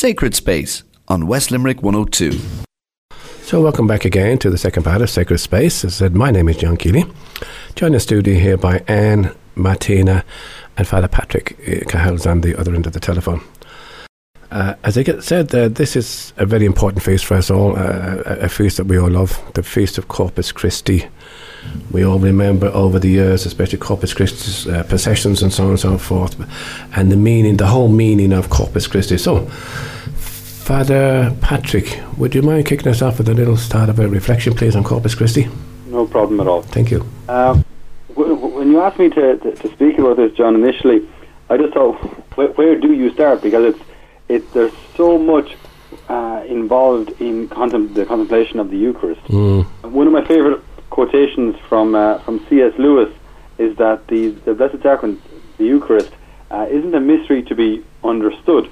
Sacred 0.00 0.34
Space 0.34 0.82
on 1.08 1.26
West 1.26 1.50
Limerick 1.50 1.82
102. 1.82 2.40
So, 3.42 3.60
welcome 3.60 3.86
back 3.86 4.06
again 4.06 4.38
to 4.38 4.48
the 4.48 4.56
second 4.56 4.84
part 4.84 5.02
of 5.02 5.10
Sacred 5.10 5.36
Space. 5.36 5.84
As 5.84 5.96
I 5.96 6.06
said, 6.06 6.14
my 6.14 6.30
name 6.30 6.48
is 6.48 6.56
John 6.56 6.78
Keeley. 6.78 7.04
Joined 7.74 7.92
in 7.92 8.00
studio 8.00 8.40
here 8.40 8.56
by 8.56 8.82
Anne, 8.88 9.30
Martina, 9.56 10.24
and 10.78 10.88
Father 10.88 11.06
Patrick 11.06 11.58
uh, 11.68 11.84
Cahill's 11.86 12.26
on 12.26 12.40
the 12.40 12.58
other 12.58 12.74
end 12.74 12.86
of 12.86 12.94
the 12.94 12.98
telephone. 12.98 13.42
Uh, 14.50 14.74
as 14.84 14.96
I 14.96 15.02
said, 15.20 15.54
uh, 15.54 15.68
this 15.68 15.94
is 15.94 16.32
a 16.38 16.46
very 16.46 16.64
important 16.64 17.02
feast 17.02 17.26
for 17.26 17.34
us 17.34 17.50
all, 17.50 17.76
uh, 17.76 18.22
a 18.24 18.48
feast 18.48 18.78
that 18.78 18.86
we 18.86 18.98
all 18.98 19.10
love, 19.10 19.38
the 19.52 19.62
Feast 19.62 19.98
of 19.98 20.08
Corpus 20.08 20.50
Christi. 20.50 21.06
We 21.90 22.04
all 22.04 22.18
remember 22.18 22.68
over 22.68 22.98
the 22.98 23.08
years, 23.08 23.46
especially 23.46 23.78
Corpus 23.78 24.14
Christi's 24.14 24.66
uh, 24.66 24.84
processions 24.84 25.42
and 25.42 25.52
so 25.52 25.64
on 25.64 25.70
and 25.70 25.80
so 25.80 25.98
forth, 25.98 26.36
and 26.96 27.10
the 27.10 27.16
meaning, 27.16 27.56
the 27.56 27.66
whole 27.66 27.88
meaning 27.88 28.32
of 28.32 28.48
Corpus 28.50 28.86
Christi. 28.86 29.18
So, 29.18 29.46
Father 29.46 31.34
Patrick, 31.40 32.00
would 32.16 32.34
you 32.34 32.42
mind 32.42 32.66
kicking 32.66 32.88
us 32.88 33.02
off 33.02 33.18
with 33.18 33.28
a 33.28 33.34
little 33.34 33.56
start 33.56 33.88
of 33.88 33.98
a 33.98 34.08
reflection, 34.08 34.54
please, 34.54 34.76
on 34.76 34.84
Corpus 34.84 35.14
Christi? 35.14 35.48
No 35.86 36.06
problem 36.06 36.40
at 36.40 36.46
all. 36.46 36.62
Thank 36.62 36.90
you. 36.92 37.00
Um, 37.28 37.64
w- 38.10 38.34
w- 38.36 38.56
when 38.56 38.70
you 38.70 38.80
asked 38.80 38.98
me 38.98 39.08
to, 39.10 39.36
to, 39.38 39.56
to 39.56 39.72
speak 39.72 39.98
about 39.98 40.16
this, 40.16 40.32
John, 40.32 40.54
initially, 40.54 41.08
I 41.48 41.56
just 41.56 41.74
thought, 41.74 41.96
where, 42.36 42.48
where 42.52 42.76
do 42.78 42.92
you 42.92 43.12
start? 43.12 43.42
Because 43.42 43.74
it's 43.74 43.84
it, 44.28 44.52
there's 44.52 44.72
so 44.96 45.18
much 45.18 45.56
uh, 46.08 46.44
involved 46.46 47.20
in 47.20 47.48
contem- 47.48 47.92
the 47.94 48.06
contemplation 48.06 48.60
of 48.60 48.70
the 48.70 48.76
Eucharist. 48.76 49.20
Mm. 49.24 49.64
One 49.90 50.06
of 50.06 50.12
my 50.12 50.24
favourite 50.24 50.62
quotations 50.90 51.56
from 51.68 51.94
uh, 51.94 52.18
from 52.20 52.44
C.S. 52.48 52.72
Lewis 52.78 53.12
is 53.58 53.76
that 53.76 54.06
the, 54.08 54.28
the 54.44 54.54
Blessed 54.54 54.82
Sacrament, 54.82 55.20
the 55.58 55.64
Eucharist, 55.64 56.10
uh, 56.50 56.66
isn't 56.70 56.94
a 56.94 57.00
mystery 57.00 57.42
to 57.44 57.54
be 57.54 57.82
understood, 58.04 58.68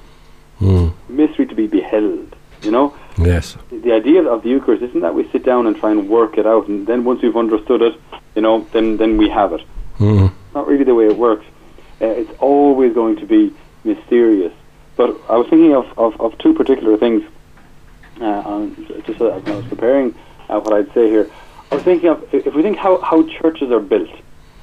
Mm. 0.59 0.91
mystery 1.07 1.45
to 1.45 1.55
be 1.55 1.67
beheld. 1.67 2.35
You 2.61 2.71
know, 2.71 2.93
Yes. 3.17 3.55
the 3.71 3.93
idea 3.93 4.23
of 4.23 4.43
the 4.43 4.49
Eucharist 4.49 4.81
isn't 4.83 4.99
that 5.01 5.15
we 5.15 5.23
sit 5.31 5.43
down 5.45 5.67
and 5.67 5.77
try 5.77 5.91
and 5.91 6.09
work 6.09 6.37
it 6.37 6.45
out, 6.45 6.67
and 6.67 6.85
then 6.85 7.05
once 7.05 7.21
we've 7.21 7.37
understood 7.37 7.81
it, 7.81 7.95
you 8.35 8.41
know, 8.41 8.67
then 8.73 8.97
then 8.97 9.17
we 9.17 9.29
have 9.29 9.53
it. 9.53 9.61
Mm. 9.99 10.31
Not 10.53 10.67
really 10.67 10.83
the 10.83 10.95
way 10.95 11.05
it 11.05 11.17
works. 11.17 11.45
Uh, 12.01 12.05
it's 12.07 12.31
always 12.39 12.93
going 12.93 13.15
to 13.17 13.25
be 13.25 13.53
mysterious. 13.85 14.53
But 14.97 15.09
I 15.29 15.37
was 15.37 15.47
thinking 15.47 15.73
of, 15.75 15.85
of, 15.97 16.19
of 16.19 16.37
two 16.39 16.53
particular 16.53 16.97
things. 16.97 17.23
Uh, 18.19 18.25
on, 18.51 18.75
just 19.05 19.21
uh, 19.21 19.27
I 19.45 19.51
was 19.55 19.65
preparing 19.65 20.13
uh, 20.49 20.59
what 20.59 20.73
I'd 20.73 20.91
say 20.93 21.09
here, 21.09 21.29
I 21.71 21.75
was 21.75 21.83
thinking 21.83 22.09
of 22.09 22.23
if 22.33 22.53
we 22.53 22.61
think 22.61 22.77
how, 22.77 22.99
how 23.01 23.23
churches 23.27 23.71
are 23.71 23.79
built. 23.79 24.09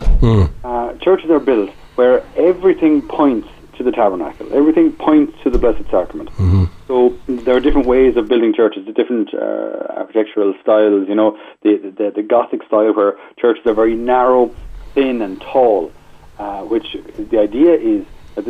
Mm. 0.00 0.50
Uh, 0.64 0.92
churches 0.94 1.30
are 1.30 1.38
built 1.40 1.70
where 1.94 2.24
everything 2.36 3.02
points 3.02 3.48
to 3.76 3.82
the 3.84 3.92
tabernacle. 3.92 4.52
Everything 4.52 4.92
points 4.92 5.34
to 5.42 5.50
the 5.50 5.58
Blessed 5.58 5.84
Sacrament. 5.90 6.30
Mhm. 6.32 6.68
So 6.88 7.14
there 7.28 7.56
are 7.56 7.60
different 7.60 7.86
ways 7.86 8.16
of 8.16 8.26
building 8.28 8.54
churches, 8.54 8.86
the 8.86 8.92
different 8.92 9.32
uh, 9.34 9.86
architectural 10.00 10.54
styles. 10.62 11.08
You 11.08 11.14
know, 11.14 11.38
the, 11.62 11.76
the 11.98 12.10
the 12.16 12.22
Gothic 12.22 12.62
style 12.64 12.92
where 12.94 13.16
churches 13.38 13.64
are 13.66 13.74
very 13.74 13.94
narrow, 13.94 14.54
thin, 14.94 15.20
and 15.22 15.41
tall. 15.41 15.92
Uh, 16.38 16.62
which 16.64 16.96
the 17.18 17.38
idea 17.38 17.72
is 17.74 18.04
that, 18.34 18.44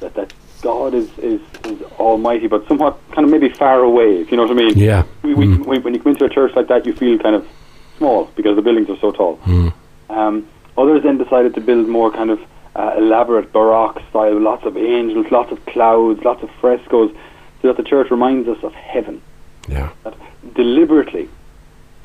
that, 0.00 0.14
that 0.14 0.32
God 0.62 0.94
is, 0.94 1.08
is, 1.18 1.40
is 1.64 1.82
almighty, 1.98 2.46
but 2.46 2.66
somewhat 2.68 2.96
kind 3.10 3.24
of 3.24 3.30
maybe 3.32 3.48
far 3.48 3.80
away. 3.80 4.20
If 4.20 4.30
you 4.30 4.36
know 4.36 4.44
what 4.44 4.52
I 4.52 4.54
mean. 4.54 4.78
Yeah. 4.78 5.02
We, 5.22 5.34
we, 5.34 5.46
Mm. 5.46 5.66
when 5.66 5.82
when 5.82 5.94
you 5.94 6.00
come 6.00 6.12
into 6.12 6.24
a 6.24 6.28
church 6.28 6.52
like 6.54 6.68
that, 6.68 6.86
you 6.86 6.92
feel 6.92 7.18
kind 7.18 7.34
of 7.34 7.46
small 7.98 8.26
because 8.36 8.56
the 8.56 8.62
buildings 8.62 8.88
are 8.90 8.98
so 8.98 9.12
tall. 9.12 9.36
Mm. 9.44 9.72
Um, 10.10 10.48
others 10.76 11.02
then 11.02 11.18
decided 11.18 11.54
to 11.54 11.60
build 11.60 11.88
more 11.88 12.10
kind 12.10 12.30
of 12.30 12.40
uh, 12.74 12.94
elaborate 12.96 13.52
Baroque 13.52 14.00
style, 14.10 14.38
lots 14.40 14.64
of 14.64 14.76
angels, 14.76 15.26
lots 15.30 15.52
of 15.52 15.64
clouds, 15.66 16.22
lots 16.24 16.42
of 16.42 16.50
frescoes, 16.60 17.10
so 17.60 17.68
that 17.68 17.76
the 17.76 17.82
church 17.82 18.10
reminds 18.10 18.48
us 18.48 18.62
of 18.64 18.72
heaven. 18.74 19.20
Yeah. 19.68 19.90
That 20.04 20.14
deliberately 20.54 21.28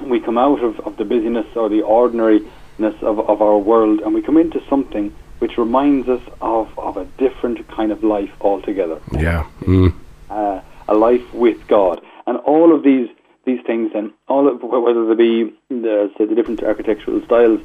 we 0.02 0.20
come 0.20 0.38
out 0.38 0.62
of, 0.64 0.80
of 0.82 0.98
the 0.98 1.06
busyness 1.06 1.48
or 1.56 1.70
the 1.70 1.82
ordinariness 1.82 2.96
of, 3.02 3.20
of 3.20 3.42
our 3.42 3.58
world 3.58 4.00
and 4.02 4.14
we 4.14 4.22
come 4.22 4.38
into 4.38 4.62
something 4.70 5.14
which 5.40 5.58
reminds 5.58 6.08
us 6.08 6.22
of, 6.42 6.78
of 6.78 6.98
a 6.98 7.06
different 7.18 7.68
kind 7.68 7.92
of 7.92 8.04
life 8.04 8.32
altogether 8.42 9.00
Yeah. 9.12 9.48
Mm. 9.62 9.94
uh, 10.30 10.62
a 10.88 10.94
life 10.96 11.34
with 11.34 11.68
God, 11.68 12.02
and 12.26 12.38
all 12.38 12.74
of 12.74 12.82
these 12.84 13.10
these 13.48 13.64
things, 13.66 13.92
and 13.96 14.12
all 14.28 14.48
of 14.48 14.62
whether 14.62 15.08
they 15.08 15.16
be 15.16 15.54
the, 15.70 16.12
say, 16.18 16.26
the 16.26 16.36
different 16.36 16.62
architectural 16.62 17.24
styles, 17.26 17.60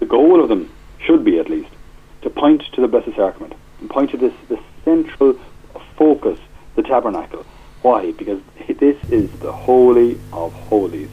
the 0.00 0.04
goal 0.06 0.42
of 0.42 0.50
them 0.50 0.70
should 0.98 1.24
be 1.24 1.38
at 1.38 1.48
least 1.48 1.70
to 2.22 2.28
point 2.28 2.62
to 2.74 2.80
the 2.82 2.88
Blessed 2.88 3.14
Sacrament 3.16 3.54
and 3.80 3.88
point 3.88 4.10
to 4.10 4.18
this 4.18 4.34
this 4.48 4.60
central 4.84 5.38
focus, 5.96 6.38
the 6.74 6.82
tabernacle. 6.82 7.46
Why? 7.82 8.12
Because 8.12 8.40
this 8.68 8.98
is 9.10 9.30
the 9.38 9.52
holy 9.52 10.20
of 10.32 10.52
holies. 10.52 11.08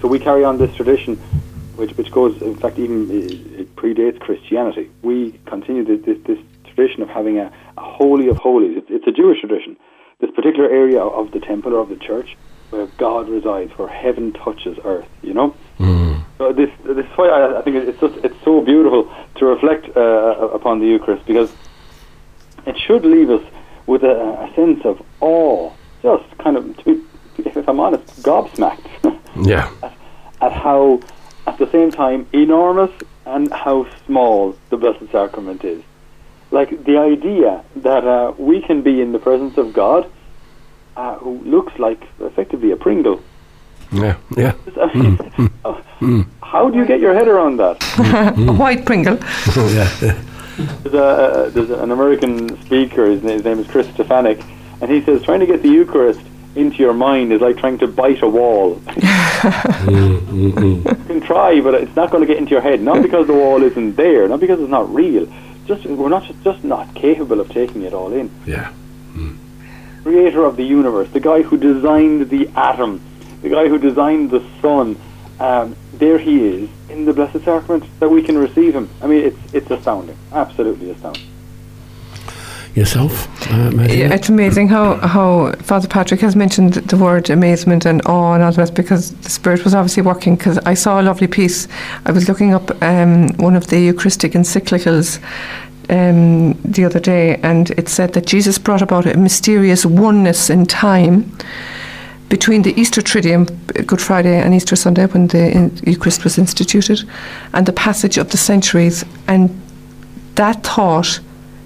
So 0.00 0.08
we 0.08 0.18
carry 0.18 0.44
on 0.44 0.58
this 0.58 0.74
tradition, 0.74 1.16
which 1.76 1.92
which 1.98 2.10
goes, 2.12 2.40
in 2.40 2.56
fact, 2.56 2.78
even 2.78 3.10
uh, 3.10 3.60
it 3.60 3.76
predates 3.76 4.20
Christianity. 4.20 4.90
We 5.02 5.38
continue 5.46 5.84
this, 5.84 6.00
this, 6.06 6.18
this 6.24 6.38
tradition 6.66 7.02
of 7.02 7.08
having 7.08 7.38
a, 7.38 7.52
a 7.76 7.82
holy 7.82 8.28
of 8.28 8.36
holies. 8.36 8.78
It's, 8.78 8.90
it's 8.90 9.06
a 9.06 9.12
Jewish 9.12 9.40
tradition. 9.40 9.76
This 10.20 10.30
particular 10.30 10.70
area 10.70 11.00
of 11.00 11.32
the 11.32 11.40
temple 11.40 11.74
or 11.74 11.80
of 11.80 11.88
the 11.88 11.96
church 11.96 12.36
where 12.72 12.86
God 12.98 13.28
resides, 13.28 13.70
where 13.78 13.88
heaven 13.88 14.32
touches 14.32 14.78
earth. 14.84 15.08
You 15.22 15.34
know. 15.34 15.54
Mm. 15.78 16.24
So 16.38 16.52
this 16.52 16.70
this 16.84 17.06
is 17.06 17.12
why 17.16 17.28
I, 17.28 17.58
I 17.58 17.62
think 17.62 17.76
it's 17.76 18.00
just 18.00 18.16
it's 18.24 18.44
so 18.44 18.60
beautiful 18.60 19.12
to 19.36 19.46
reflect 19.46 19.96
uh, 19.96 20.00
upon 20.58 20.80
the 20.80 20.86
Eucharist 20.86 21.26
because 21.26 21.52
it 22.66 22.76
should 22.78 23.04
leave 23.04 23.30
us 23.30 23.42
with 23.86 24.02
a, 24.04 24.16
a 24.44 24.52
sense 24.54 24.84
of 24.84 25.02
awe, 25.20 25.72
just 26.02 26.38
kind 26.38 26.56
of 26.56 26.76
to 26.78 26.84
be, 26.84 27.04
if 27.38 27.68
I'm 27.68 27.80
honest, 27.80 28.04
gobsmacked 28.22 29.18
Yeah. 29.36 29.70
at 30.40 30.52
how, 30.52 31.00
at 31.46 31.58
the 31.58 31.70
same 31.70 31.90
time, 31.90 32.26
enormous 32.32 32.90
and 33.26 33.52
how 33.52 33.86
small 34.06 34.56
the 34.70 34.76
Blessed 34.76 35.10
Sacrament 35.10 35.64
is. 35.64 35.82
Like 36.50 36.84
the 36.84 36.98
idea 36.98 37.64
that 37.76 38.04
uh, 38.06 38.34
we 38.38 38.60
can 38.60 38.82
be 38.82 39.00
in 39.00 39.12
the 39.12 39.18
presence 39.18 39.56
of 39.58 39.72
God, 39.72 40.10
uh, 40.96 41.16
who 41.16 41.38
looks 41.44 41.78
like 41.78 42.02
effectively 42.20 42.70
a 42.72 42.76
Pringle. 42.76 43.20
Yeah. 43.92 44.16
Yeah. 44.36 44.54
I 44.80 44.96
mean, 44.96 45.50
oh, 45.64 45.82
How 46.42 46.70
do 46.70 46.78
you 46.78 46.86
get 46.86 47.00
your 47.00 47.14
head 47.14 47.28
around 47.28 47.58
that? 47.58 47.78
Mm, 48.02 48.34
mm. 48.34 48.48
A 48.48 48.52
white 48.52 48.84
Pringle. 48.86 49.18
Oh, 49.56 49.68
yeah. 49.74 50.14
There's, 50.82 50.94
a, 50.94 51.04
uh, 51.04 51.48
there's 51.50 51.70
an 51.70 51.90
American 51.90 52.60
speaker, 52.62 53.06
his 53.06 53.22
name, 53.22 53.34
his 53.34 53.44
name 53.44 53.58
is 53.58 53.66
Chris 53.66 53.86
Stefanick, 53.88 54.42
and 54.80 54.90
he 54.90 55.02
says 55.02 55.22
trying 55.22 55.40
to 55.40 55.46
get 55.46 55.62
the 55.62 55.68
Eucharist 55.68 56.20
into 56.54 56.76
your 56.76 56.92
mind 56.92 57.32
is 57.32 57.40
like 57.40 57.56
trying 57.56 57.78
to 57.78 57.86
bite 57.86 58.22
a 58.22 58.28
wall. 58.28 58.80
Mm, 59.42 60.84
you 60.86 60.94
can 61.06 61.20
try, 61.20 61.60
but 61.60 61.74
it's 61.74 61.96
not 61.96 62.12
going 62.12 62.20
to 62.20 62.26
get 62.26 62.36
into 62.36 62.52
your 62.52 62.60
head. 62.60 62.80
Not 62.80 63.02
because 63.02 63.26
the 63.26 63.32
wall 63.32 63.60
isn't 63.64 63.96
there, 63.96 64.28
not 64.28 64.38
because 64.38 64.60
it's 64.60 64.70
not 64.70 64.88
real. 64.94 65.26
Just 65.66 65.84
we're 65.84 66.08
not 66.08 66.22
just, 66.24 66.40
just 66.44 66.62
not 66.62 66.94
capable 66.94 67.40
of 67.40 67.48
taking 67.48 67.82
it 67.82 67.92
all 67.92 68.12
in. 68.12 68.30
Yeah. 68.46 68.72
Creator 70.02 70.44
of 70.44 70.56
the 70.56 70.64
universe, 70.64 71.08
the 71.10 71.20
guy 71.20 71.42
who 71.42 71.56
designed 71.56 72.28
the 72.28 72.48
atom, 72.56 73.00
the 73.42 73.48
guy 73.48 73.68
who 73.68 73.78
designed 73.78 74.30
the 74.30 74.44
sun. 74.60 74.96
Um, 75.40 75.76
there 75.94 76.18
he 76.18 76.44
is 76.44 76.70
in 76.88 77.04
the 77.04 77.12
Blessed 77.12 77.44
Sacrament 77.44 77.84
that 78.00 78.08
we 78.08 78.22
can 78.22 78.38
receive 78.38 78.74
him. 78.74 78.88
I 79.00 79.06
mean, 79.06 79.24
it's 79.24 79.54
it's 79.54 79.70
astounding, 79.70 80.16
absolutely 80.32 80.90
astounding. 80.90 81.32
Yourself, 82.74 83.28
uh, 83.52 83.70
Yeah, 83.82 84.14
it's 84.14 84.30
amazing 84.30 84.68
how, 84.68 84.96
how 84.96 85.52
Father 85.56 85.86
Patrick 85.86 86.20
has 86.20 86.34
mentioned 86.34 86.72
the 86.72 86.96
word 86.96 87.28
amazement 87.28 87.84
and 87.84 88.00
awe 88.06 88.32
and 88.32 88.42
all 88.42 88.50
the 88.50 88.56
rest 88.56 88.74
because 88.74 89.14
the 89.16 89.28
Spirit 89.28 89.62
was 89.62 89.74
obviously 89.74 90.02
working. 90.02 90.36
Because 90.36 90.56
I 90.60 90.72
saw 90.72 90.98
a 90.98 91.02
lovely 91.02 91.26
piece. 91.26 91.68
I 92.06 92.12
was 92.12 92.30
looking 92.30 92.54
up 92.54 92.70
um, 92.82 93.28
one 93.36 93.56
of 93.56 93.66
the 93.66 93.78
Eucharistic 93.78 94.32
encyclicals 94.32 95.22
um, 95.92 96.54
the 96.62 96.84
other 96.84 96.98
day, 96.98 97.36
and 97.42 97.70
it 97.72 97.88
said 97.88 98.14
that 98.14 98.26
Jesus 98.26 98.58
brought 98.58 98.82
about 98.82 99.06
a 99.06 99.16
mysterious 99.16 99.84
oneness 99.84 100.50
in 100.50 100.64
time 100.66 101.30
between 102.30 102.62
the 102.62 102.72
Easter 102.80 103.02
Triduum, 103.02 103.46
Good 103.86 104.00
Friday 104.00 104.40
and 104.40 104.54
Easter 104.54 104.74
Sunday, 104.74 105.04
when 105.06 105.26
the 105.26 105.70
Eucharist 105.86 106.24
was 106.24 106.38
instituted, 106.38 107.06
and 107.52 107.66
the 107.66 107.74
passage 107.74 108.16
of 108.16 108.30
the 108.30 108.38
centuries. 108.38 109.04
And 109.28 109.50
that 110.36 110.62
thought 110.62 111.20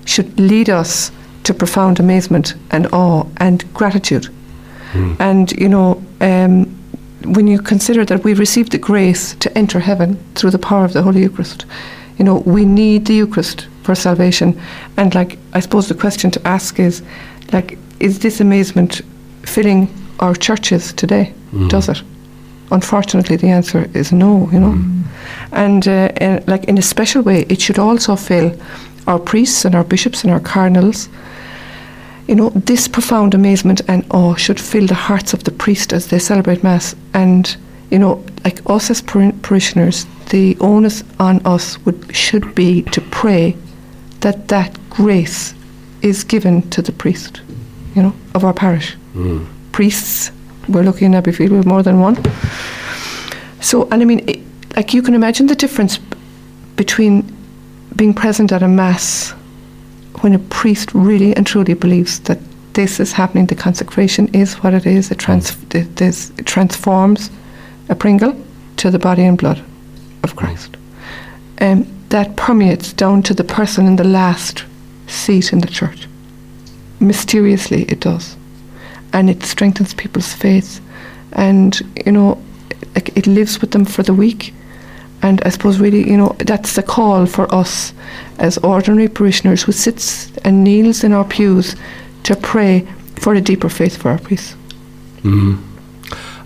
should 0.06 0.38
lead 0.40 0.68
us 0.68 1.12
to 1.44 1.54
profound 1.54 2.00
amazement 2.00 2.54
and 2.72 2.88
awe 2.92 3.24
and 3.36 3.72
gratitude. 3.74 4.28
And, 5.20 5.52
you 5.52 5.68
know, 5.68 6.02
um, 6.20 6.64
when 7.26 7.46
you 7.46 7.60
consider 7.60 8.04
that 8.06 8.24
we 8.24 8.34
received 8.34 8.72
the 8.72 8.78
grace 8.78 9.34
to 9.36 9.56
enter 9.56 9.78
heaven 9.78 10.16
through 10.34 10.50
the 10.50 10.58
power 10.58 10.84
of 10.84 10.94
the 10.94 11.02
Holy 11.02 11.20
Eucharist, 11.20 11.66
you 12.18 12.24
know, 12.24 12.38
we 12.46 12.64
need 12.64 13.06
the 13.06 13.14
Eucharist 13.14 13.68
for 13.86 13.94
salvation. 13.94 14.60
And, 14.96 15.14
like, 15.14 15.38
I 15.54 15.60
suppose 15.60 15.88
the 15.88 15.94
question 15.94 16.30
to 16.32 16.40
ask 16.46 16.78
is, 16.78 17.02
like, 17.52 17.78
is 18.00 18.18
this 18.18 18.40
amazement 18.40 19.00
filling 19.42 19.88
our 20.20 20.34
churches 20.34 20.92
today? 20.92 21.32
Does 21.68 21.88
it? 21.88 22.02
Unfortunately, 22.70 23.36
the 23.36 23.48
answer 23.48 23.88
is 23.94 24.12
no, 24.12 24.50
you 24.52 24.60
know. 24.60 24.74
And, 25.52 25.88
uh, 25.88 26.40
like, 26.46 26.64
in 26.64 26.78
a 26.78 26.82
special 26.82 27.22
way, 27.22 27.46
it 27.48 27.60
should 27.60 27.78
also 27.78 28.16
fill 28.16 28.52
our 29.06 29.18
priests 29.18 29.64
and 29.64 29.74
our 29.74 29.84
bishops 29.84 30.24
and 30.24 30.32
our 30.32 30.40
cardinals 30.40 31.08
you 32.26 32.34
know, 32.34 32.50
this 32.50 32.88
profound 32.88 33.34
amazement 33.34 33.80
and 33.88 34.04
awe 34.10 34.34
should 34.34 34.60
fill 34.60 34.86
the 34.86 34.94
hearts 34.94 35.32
of 35.32 35.44
the 35.44 35.52
priest 35.52 35.92
as 35.92 36.08
they 36.08 36.18
celebrate 36.18 36.62
Mass. 36.62 36.94
And, 37.14 37.56
you 37.90 37.98
know, 37.98 38.24
like 38.44 38.58
us 38.68 38.90
as 38.90 39.00
par- 39.00 39.32
parishioners, 39.42 40.06
the 40.30 40.56
onus 40.60 41.04
on 41.20 41.44
us 41.46 41.78
would 41.84 42.14
should 42.14 42.54
be 42.54 42.82
to 42.82 43.00
pray 43.00 43.56
that 44.26 44.48
that 44.48 44.76
grace 44.90 45.54
is 46.02 46.24
given 46.24 46.68
to 46.70 46.82
the 46.82 46.90
priest, 46.90 47.42
you 47.94 48.02
know, 48.02 48.12
of 48.34 48.44
our 48.44 48.52
parish. 48.52 48.96
Priests, 49.70 50.32
we're 50.68 50.82
looking 50.82 51.14
at 51.14 51.22
Abbeyfeale 51.22 51.56
with 51.56 51.64
more 51.64 51.84
than 51.84 52.00
one. 52.00 52.16
So, 53.60 53.84
and 53.92 54.02
I 54.02 54.04
mean, 54.04 54.28
it, 54.28 54.40
like 54.74 54.92
you 54.92 55.00
can 55.00 55.14
imagine 55.14 55.46
the 55.46 55.54
difference 55.54 56.00
between 56.74 57.22
being 57.94 58.12
present 58.14 58.50
at 58.50 58.64
a 58.64 58.68
mass 58.68 59.30
when 60.22 60.34
a 60.34 60.40
priest 60.40 60.92
really 60.92 61.32
and 61.36 61.46
truly 61.46 61.74
believes 61.74 62.18
that 62.20 62.40
this 62.72 62.98
is 62.98 63.12
happening, 63.12 63.46
the 63.46 63.54
consecration 63.54 64.26
is 64.34 64.54
what 64.54 64.74
it 64.74 64.86
is, 64.86 65.12
it, 65.12 65.18
trans- 65.18 65.56
it, 65.72 65.94
this, 65.94 66.30
it 66.30 66.46
transforms 66.46 67.30
a 67.88 67.94
Pringle 67.94 68.34
to 68.78 68.90
the 68.90 68.98
body 68.98 69.22
and 69.22 69.38
blood 69.38 69.64
of 70.24 70.34
Christ. 70.34 70.76
Um, 71.60 71.95
that 72.10 72.36
permeates 72.36 72.92
down 72.92 73.22
to 73.22 73.34
the 73.34 73.44
person 73.44 73.86
in 73.86 73.96
the 73.96 74.04
last 74.04 74.64
seat 75.06 75.52
in 75.52 75.60
the 75.60 75.66
church. 75.66 76.06
Mysteriously, 77.00 77.82
it 77.84 78.00
does. 78.00 78.36
And 79.12 79.28
it 79.28 79.42
strengthens 79.42 79.94
people's 79.94 80.32
faith. 80.32 80.80
And, 81.32 81.80
you 82.04 82.12
know, 82.12 82.42
like 82.94 83.16
it 83.16 83.26
lives 83.26 83.60
with 83.60 83.72
them 83.72 83.84
for 83.84 84.02
the 84.02 84.14
week. 84.14 84.54
And 85.22 85.42
I 85.42 85.48
suppose 85.48 85.78
really, 85.80 86.08
you 86.08 86.16
know, 86.16 86.36
that's 86.38 86.74
the 86.76 86.82
call 86.82 87.26
for 87.26 87.52
us 87.54 87.92
as 88.38 88.58
ordinary 88.58 89.08
parishioners 89.08 89.62
who 89.62 89.72
sits 89.72 90.30
and 90.38 90.62
kneels 90.62 91.02
in 91.04 91.12
our 91.12 91.24
pews 91.24 91.74
to 92.24 92.36
pray 92.36 92.86
for 93.16 93.34
a 93.34 93.40
deeper 93.40 93.68
faith 93.68 93.96
for 93.96 94.10
our 94.10 94.18
priests. 94.18 94.54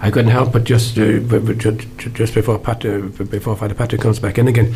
I 0.02 0.10
couldn't 0.10 0.30
help 0.30 0.52
but 0.52 0.64
just 0.64 0.96
uh, 0.98 1.18
b- 1.20 1.38
b- 1.38 1.54
ju- 1.54 1.72
ju- 1.98 2.10
just 2.10 2.34
before 2.34 2.58
Pat, 2.58 2.84
uh, 2.86 3.00
before 3.24 3.54
Father 3.56 3.74
Patrick 3.74 4.00
comes 4.00 4.18
back 4.18 4.38
in 4.38 4.48
again, 4.48 4.74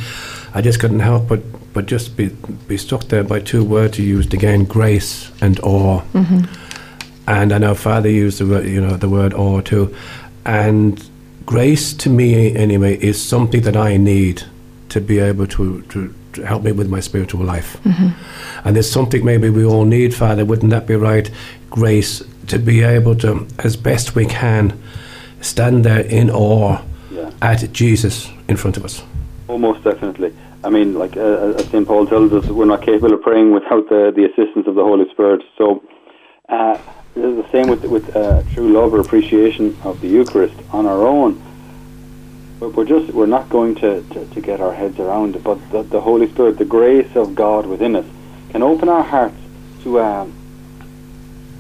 I 0.54 0.60
just 0.60 0.80
couldn't 0.80 1.00
help 1.00 1.28
but 1.28 1.40
but 1.72 1.86
just 1.86 2.16
be 2.16 2.28
be 2.68 2.76
struck 2.76 3.04
there 3.04 3.24
by 3.24 3.40
two 3.40 3.64
words 3.64 3.98
you 3.98 4.04
used 4.04 4.34
again: 4.34 4.64
grace 4.64 5.30
and 5.40 5.58
awe. 5.60 6.02
And 7.26 7.52
I 7.54 7.58
know 7.58 7.74
Father 7.74 8.10
used 8.10 8.38
the 8.38 8.46
word, 8.46 8.66
you 8.66 8.80
know 8.82 8.96
the 8.98 9.08
word 9.08 9.32
awe 9.32 9.62
too, 9.62 9.94
and 10.44 11.02
grace 11.46 11.94
to 11.94 12.10
me 12.10 12.54
anyway 12.54 12.98
is 12.98 13.22
something 13.22 13.62
that 13.62 13.76
I 13.76 13.96
need 13.96 14.42
to 14.90 15.00
be 15.00 15.18
able 15.20 15.46
to 15.46 15.80
to, 15.88 16.14
to 16.34 16.42
help 16.46 16.62
me 16.64 16.72
with 16.72 16.88
my 16.90 17.00
spiritual 17.00 17.42
life. 17.44 17.78
And 18.64 18.76
there's 18.76 18.90
something 18.90 19.24
maybe 19.24 19.48
we 19.48 19.64
all 19.64 19.84
need, 19.86 20.14
Father. 20.14 20.44
Wouldn't 20.44 20.70
that 20.70 20.86
be 20.86 20.96
right? 20.96 21.30
Grace 21.70 22.22
to 22.48 22.58
be 22.58 22.82
able 22.82 23.14
to, 23.16 23.46
as 23.60 23.74
best 23.76 24.14
we 24.14 24.26
can, 24.26 24.78
stand 25.44 25.84
there 25.84 26.00
in 26.00 26.30
awe 26.30 26.78
Yeah. 27.10 27.30
at 27.40 27.72
Jesus 27.72 28.28
in 28.48 28.56
front 28.56 28.76
of 28.76 28.84
us. 28.84 29.02
Oh, 29.48 29.58
most 29.58 29.84
definitely. 29.84 30.32
I 30.64 30.70
mean, 30.70 30.94
like 30.94 31.16
uh, 31.16 31.54
as 31.58 31.66
St. 31.66 31.86
Paul 31.86 32.06
tells 32.06 32.32
us, 32.32 32.46
we're 32.46 32.64
not 32.64 32.82
capable 32.82 33.12
of 33.12 33.22
praying 33.22 33.52
without 33.52 33.88
the, 33.88 34.12
the 34.16 34.24
assistance 34.24 34.66
of 34.66 34.74
the 34.74 34.82
Holy 34.82 35.08
Spirit. 35.10 35.42
So, 35.58 35.82
uh, 36.48 36.78
this 37.14 37.24
is 37.24 37.36
the 37.44 37.50
same 37.52 37.68
with 37.68 37.84
with 37.84 38.16
uh, 38.16 38.42
true 38.54 38.72
love 38.72 38.94
or 38.94 39.00
appreciation 39.00 39.76
of 39.84 40.00
the 40.00 40.08
Eucharist 40.08 40.54
on 40.72 40.86
our 40.86 41.06
own. 41.06 41.40
But 42.58 42.74
we're 42.74 42.86
just 42.86 43.12
we're 43.12 43.26
not 43.26 43.50
going 43.50 43.74
to, 43.76 44.02
to, 44.02 44.26
to 44.26 44.40
get 44.40 44.60
our 44.60 44.72
heads 44.72 44.98
around 44.98 45.36
it. 45.36 45.44
But 45.44 45.58
the, 45.70 45.82
the 45.82 46.00
Holy 46.00 46.28
Spirit, 46.30 46.56
the 46.58 46.64
grace 46.64 47.14
of 47.14 47.34
God 47.34 47.66
within 47.66 47.94
us, 47.94 48.06
can 48.50 48.62
open 48.62 48.88
our 48.88 49.02
hearts 49.02 49.36
to 49.82 50.00
um, 50.00 50.32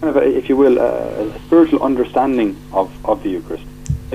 kind 0.00 0.16
of, 0.16 0.22
a, 0.22 0.24
if 0.36 0.48
you 0.48 0.56
will, 0.56 0.78
a, 0.78 1.28
a 1.28 1.38
spiritual 1.46 1.82
understanding 1.82 2.56
of, 2.72 2.90
of 3.04 3.22
the 3.22 3.28
Eucharist. 3.30 3.64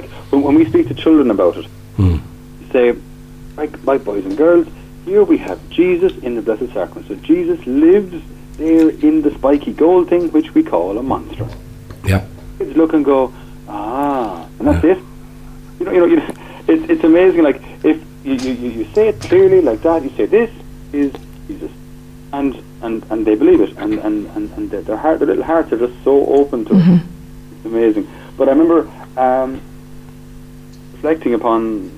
Like 0.02 0.10
when, 0.32 0.42
when 0.44 0.56
we 0.56 0.66
speak 0.66 0.88
to 0.88 0.94
children 0.94 1.32
about 1.32 1.58
it, 1.58 1.68
say, 2.72 2.96
like, 3.58 3.84
like 3.84 4.04
boys 4.04 4.26
and 4.26 4.38
girls, 4.38 4.68
here 5.06 5.24
we 5.24 5.38
have 5.38 5.60
Jesus 5.70 6.14
in 6.24 6.36
the 6.36 6.42
Blessed 6.42 6.72
Sacrament. 6.74 7.08
So 7.08 7.16
Jesus 7.16 7.66
lives 7.66 8.24
there 8.58 8.90
in 8.90 9.22
the 9.22 9.32
spiky 9.32 9.74
gold 9.74 10.10
thing, 10.10 10.32
which 10.32 10.54
we 10.54 10.64
call 10.64 10.98
a 10.98 11.04
monstrance. 11.04 11.54
Yeah. 12.06 12.26
Kids 12.58 12.76
look 12.78 12.94
and 12.94 13.04
go, 13.04 13.34
ah, 13.68 14.48
and 14.60 14.68
that's 14.68 14.84
it. 14.84 14.98
You 15.80 15.86
know, 15.86 15.92
you 15.92 16.00
know, 16.00 16.06
you 16.06 16.22
it's, 16.68 16.90
it's 16.90 17.04
amazing. 17.04 17.44
Like 17.44 17.62
if 17.84 18.02
you, 18.24 18.34
you, 18.36 18.70
you 18.70 18.86
say 18.94 19.08
it 19.10 19.22
clearly 19.22 19.62
like 19.62 19.82
that, 19.82 20.04
you 20.04 20.10
say 20.12 20.26
this 20.26 20.52
is 20.94 21.14
Jesus, 21.48 21.72
and 22.34 22.62
and, 22.82 23.04
and 23.10 23.26
they 23.26 23.36
believe 23.36 23.62
it, 23.62 23.78
and 23.78 23.94
and 24.00 24.28
and, 24.36 24.52
and 24.54 24.70
their, 24.70 24.98
heart, 24.98 25.20
their 25.20 25.28
little 25.28 25.44
hearts 25.44 25.72
are 25.72 25.80
just 25.80 26.04
so 26.04 26.26
open 26.28 26.66
to 26.66 26.74
it. 26.76 27.02
It's 27.56 27.66
amazing. 27.66 28.08
But 28.38 28.50
I 28.50 28.52
remember 28.52 28.90
um, 29.18 29.62
reflecting 31.00 31.34
upon 31.34 31.90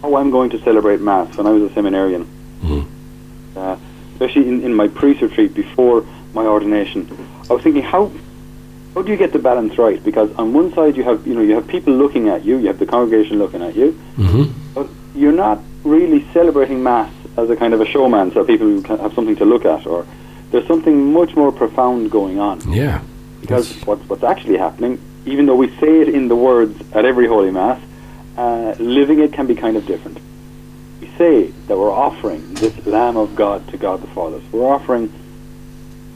how 0.00 0.14
I'm 0.14 0.30
going 0.30 0.50
to 0.50 0.58
celebrate 0.62 1.00
Mass 1.00 1.36
when 1.36 1.46
I 1.46 1.50
was 1.50 1.64
a 1.64 1.74
seminarian, 1.74 2.22
uh, 3.56 3.76
especially 4.12 4.48
in, 4.48 4.62
in 4.62 4.72
my 4.74 4.86
priest 4.86 5.22
retreat 5.22 5.54
before 5.54 6.06
my 6.32 6.46
ordination. 6.46 7.00
I 7.50 7.54
was 7.54 7.64
thinking, 7.64 7.82
how 7.82 8.12
how 8.94 9.02
do 9.02 9.10
you 9.10 9.16
get 9.16 9.32
the 9.32 9.40
balance 9.40 9.76
right? 9.76 10.02
Because 10.04 10.32
on 10.36 10.52
one 10.52 10.72
side 10.72 10.96
you 10.96 11.02
have 11.02 11.26
you 11.26 11.34
know 11.34 11.40
you 11.40 11.54
have 11.54 11.66
people 11.66 11.94
looking 11.94 12.28
at 12.28 12.44
you, 12.44 12.58
you 12.58 12.68
have 12.68 12.78
the 12.78 12.86
congregation 12.86 13.38
looking 13.38 13.60
at 13.62 13.74
you, 13.74 13.98
but 14.74 14.88
you're 15.16 15.32
not 15.32 15.58
really 15.82 16.24
celebrating 16.32 16.80
Mass 16.80 17.12
as 17.36 17.50
a 17.50 17.56
kind 17.56 17.74
of 17.74 17.80
a 17.80 17.86
showman, 17.86 18.30
so 18.32 18.44
people 18.44 18.82
have 18.98 19.14
something 19.14 19.36
to 19.36 19.44
look 19.44 19.64
at, 19.64 19.84
or 19.84 20.06
there's 20.52 20.66
something 20.68 21.12
much 21.12 21.34
more 21.34 21.50
profound 21.50 22.10
going 22.12 22.38
on. 22.38 22.72
Yeah. 22.72 23.02
Because 23.40 23.74
what's, 23.82 24.08
what's 24.08 24.22
actually 24.22 24.58
happening, 24.58 25.00
even 25.26 25.46
though 25.46 25.56
we 25.56 25.68
say 25.80 26.02
it 26.02 26.08
in 26.08 26.28
the 26.28 26.36
words 26.36 26.80
at 26.92 27.04
every 27.04 27.26
Holy 27.26 27.50
Mass, 27.50 27.80
uh, 28.36 28.74
living 28.78 29.20
it 29.20 29.32
can 29.32 29.46
be 29.46 29.54
kind 29.54 29.76
of 29.76 29.86
different. 29.86 30.18
We 31.00 31.08
say 31.18 31.46
that 31.66 31.76
we're 31.76 31.90
offering 31.90 32.54
this 32.54 32.86
Lamb 32.86 33.16
of 33.16 33.34
God 33.34 33.66
to 33.68 33.76
God 33.76 34.00
the 34.02 34.06
Father. 34.08 34.40
So 34.50 34.58
we're 34.58 34.72
offering 34.74 35.12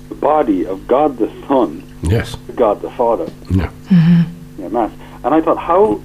the 0.08 0.14
body 0.14 0.66
of 0.66 0.86
God 0.86 1.18
the 1.18 1.28
Son 1.46 1.82
Yes. 2.02 2.36
to 2.46 2.52
God 2.52 2.80
the 2.82 2.90
Father 2.90 3.28
Yeah. 3.50 3.70
yeah, 4.58 4.68
Mass. 4.68 4.92
And 5.24 5.34
I 5.34 5.40
thought, 5.40 5.58
how 5.58 6.00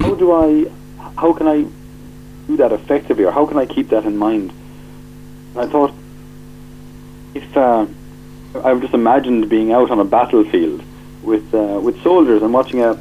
how 0.00 0.14
do 0.14 0.32
I, 0.32 0.70
how 1.16 1.32
can 1.32 1.48
I 1.48 1.64
do 2.46 2.56
that 2.58 2.72
effectively, 2.72 3.24
or 3.24 3.30
how 3.32 3.46
can 3.46 3.58
I 3.58 3.66
keep 3.66 3.88
that 3.90 4.04
in 4.04 4.16
mind? 4.16 4.52
And 5.54 5.58
I 5.64 5.66
thought, 5.66 5.92
if 7.34 7.56
uh, 7.56 7.86
I've 8.64 8.80
just 8.80 8.94
imagined 8.94 9.48
being 9.48 9.72
out 9.72 9.90
on 9.90 9.98
a 10.00 10.04
battlefield 10.04 10.82
with 11.22 11.52
uh, 11.54 11.80
with 11.82 12.00
soldiers 12.02 12.42
and 12.42 12.52
watching 12.52 12.80
a 12.82 12.98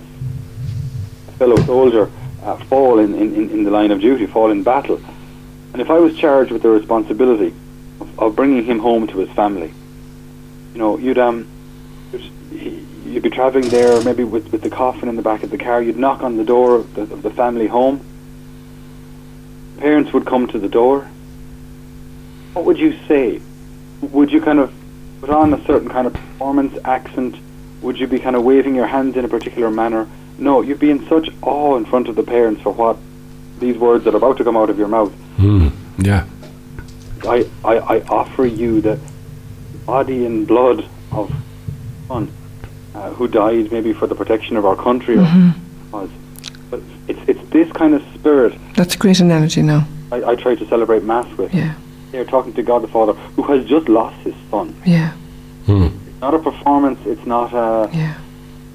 fellow 1.37 1.57
soldier 1.65 2.09
uh, 2.47 2.55
fall 2.65 2.99
in, 2.99 3.13
in, 3.13 3.49
in 3.49 3.63
the 3.63 3.71
line 3.71 3.91
of 3.91 3.99
duty, 3.99 4.25
fall 4.25 4.51
in 4.51 4.63
battle, 4.63 5.01
and 5.73 5.81
if 5.81 5.89
I 5.89 5.99
was 5.99 6.15
charged 6.15 6.51
with 6.51 6.61
the 6.61 6.69
responsibility 6.69 7.53
of, 7.99 8.19
of 8.19 8.35
bringing 8.35 8.63
him 8.63 8.79
home 8.79 9.05
to 9.07 9.17
his 9.17 9.29
family, 9.31 9.73
you 10.73 10.79
know, 10.79 10.97
you'd 10.97 11.17
um, 11.17 11.47
you'd, 12.11 12.87
you'd 13.05 13.23
be 13.23 13.29
traveling 13.29 13.67
there 13.69 14.01
maybe 14.01 14.23
with, 14.23 14.51
with 14.51 14.61
the 14.61 14.69
coffin 14.69 15.09
in 15.09 15.15
the 15.15 15.21
back 15.21 15.43
of 15.43 15.49
the 15.49 15.57
car. 15.57 15.81
You'd 15.81 15.97
knock 15.97 16.23
on 16.23 16.37
the 16.37 16.43
door 16.43 16.75
of 16.75 16.93
the, 16.93 17.01
of 17.01 17.21
the 17.21 17.31
family 17.31 17.67
home. 17.67 17.99
Parents 19.79 20.13
would 20.13 20.25
come 20.25 20.47
to 20.47 20.59
the 20.59 20.69
door. 20.69 21.01
What 22.53 22.65
would 22.65 22.79
you 22.79 22.97
say? 23.07 23.41
Would 24.01 24.31
you 24.31 24.41
kind 24.41 24.59
of 24.59 24.73
put 25.19 25.29
on 25.29 25.53
a 25.53 25.65
certain 25.65 25.89
kind 25.89 26.07
of 26.07 26.13
performance 26.13 26.77
accent? 26.85 27.35
Would 27.81 27.99
you 27.99 28.07
be 28.07 28.19
kind 28.19 28.35
of 28.35 28.43
waving 28.43 28.73
your 28.73 28.87
hands 28.87 29.17
in 29.17 29.25
a 29.25 29.27
particular 29.27 29.69
manner? 29.69 30.07
No, 30.37 30.61
you'd 30.61 30.79
be 30.79 30.91
in 30.91 31.07
such 31.07 31.29
awe 31.41 31.75
in 31.77 31.85
front 31.85 32.07
of 32.09 32.15
the 32.15 32.23
parents 32.23 32.61
for 32.61 32.71
what 32.71 32.97
these 33.59 33.77
words 33.77 34.03
that 34.05 34.13
are 34.13 34.17
about 34.17 34.37
to 34.37 34.43
come 34.43 34.55
out 34.57 34.69
of 34.69 34.77
your 34.77 34.87
mouth. 34.87 35.11
Mm. 35.37 35.71
Yeah. 35.97 36.25
I, 37.27 37.49
I, 37.65 37.77
I 37.77 38.01
offer 38.03 38.45
you 38.45 38.81
the 38.81 38.99
body 39.85 40.25
and 40.25 40.45
blood 40.47 40.85
of 41.11 41.33
son 42.07 42.31
uh, 42.93 43.11
who 43.13 43.27
died 43.27 43.71
maybe 43.71 43.93
for 43.93 44.05
the 44.07 44.15
protection 44.15 44.57
of 44.57 44.65
our 44.65 44.75
country 44.75 45.17
or. 45.17 45.53
But 46.69 46.81
it's 47.07 47.19
it's 47.29 47.49
this 47.49 47.71
kind 47.71 47.93
of 47.93 48.03
spirit 48.13 48.53
That's 48.75 48.95
a 48.95 48.97
great 48.97 49.21
analogy 49.21 49.61
now. 49.61 49.87
I, 50.11 50.31
I 50.31 50.35
try 50.35 50.53
to 50.55 50.67
celebrate 50.67 51.01
Mass 51.03 51.25
with. 51.37 51.53
Yeah, 51.53 51.75
They're 52.11 52.25
talking 52.25 52.53
to 52.53 52.61
God 52.63 52.83
the 52.83 52.89
Father 52.89 53.13
who 53.13 53.43
has 53.43 53.65
just 53.65 53.87
lost 53.89 54.17
his 54.25 54.35
son. 54.51 54.75
yeah, 54.85 55.13
Mm. 55.65 55.91
It's 56.07 56.21
not 56.21 56.33
a 56.33 56.39
performance. 56.39 56.99
It's 57.05 57.25
not 57.25 57.53
a 57.53 57.89
yeah. 57.95 58.17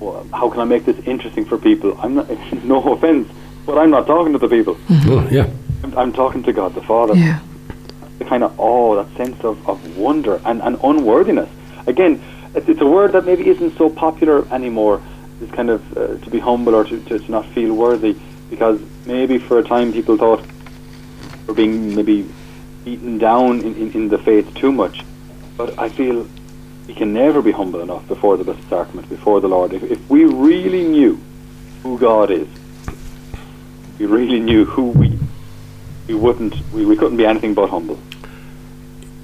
Well, 0.02 0.26
how 0.32 0.50
can 0.50 0.60
I 0.60 0.64
make 0.64 0.84
this 0.84 0.98
interesting 1.06 1.44
for 1.44 1.58
people. 1.58 1.98
I'm 2.00 2.14
not 2.14 2.28
no 2.64 2.82
offense, 2.92 3.28
but 3.64 3.78
I'm 3.78 3.90
not 3.90 4.06
talking 4.06 4.32
to 4.32 4.38
the 4.38 4.48
people. 4.48 4.76
Oh, 4.90 5.28
yeah. 5.30 5.48
I'm, 5.84 5.96
I'm 5.96 6.12
talking 6.12 6.42
to 6.44 6.52
God 6.52 6.74
the 6.74 6.82
Father. 6.82 7.14
Yeah, 7.14 7.40
the 8.18 8.24
kind 8.24 8.42
of 8.42 8.58
awe, 8.58 9.02
that 9.02 9.16
sense 9.16 9.42
of, 9.44 9.68
of 9.68 9.96
wonder 9.96 10.40
and, 10.44 10.62
and 10.62 10.78
unworthiness. 10.82 11.48
Again, 11.86 12.22
it's, 12.54 12.68
it's 12.68 12.80
a 12.80 12.86
word 12.86 13.12
that 13.12 13.24
maybe 13.24 13.48
isn't 13.48 13.76
so 13.76 13.88
popular 13.90 14.46
anymore. 14.52 15.02
This 15.40 15.50
kind 15.50 15.70
of 15.70 15.96
uh, 15.96 16.18
to 16.18 16.30
be 16.30 16.38
humble 16.38 16.74
or 16.74 16.84
to, 16.84 17.02
to, 17.04 17.18
to 17.18 17.30
not 17.30 17.46
feel 17.46 17.74
worthy, 17.74 18.16
because 18.50 18.80
maybe 19.06 19.38
for 19.38 19.58
a 19.58 19.62
time 19.62 19.92
people 19.92 20.16
thought 20.16 20.44
we're 21.46 21.54
being 21.54 21.94
maybe 21.94 22.28
beaten 22.84 23.18
down 23.18 23.60
in, 23.60 23.74
in, 23.74 23.92
in 23.92 24.08
the 24.08 24.18
faith 24.18 24.54
too 24.54 24.72
much. 24.72 25.04
But 25.56 25.78
I 25.78 25.88
feel 25.88 26.28
we 26.86 26.94
can 26.94 27.12
never 27.12 27.42
be 27.42 27.52
humble 27.52 27.80
enough 27.80 28.06
before 28.08 28.36
the 28.36 28.44
Blessed 28.44 28.68
Sacrament, 28.68 29.08
before 29.08 29.40
the 29.40 29.48
Lord. 29.48 29.72
If, 29.72 29.82
if 29.84 30.10
we 30.10 30.24
really 30.24 30.86
knew 30.86 31.20
who 31.82 31.98
God 31.98 32.30
is, 32.30 32.48
we 33.98 34.06
really 34.06 34.40
knew 34.40 34.64
who 34.64 34.90
we, 34.90 35.18
we 36.08 36.14
wouldn't, 36.14 36.54
we, 36.72 36.84
we 36.84 36.96
couldn't 36.96 37.16
be 37.16 37.26
anything 37.26 37.54
but 37.54 37.70
humble. 37.70 37.98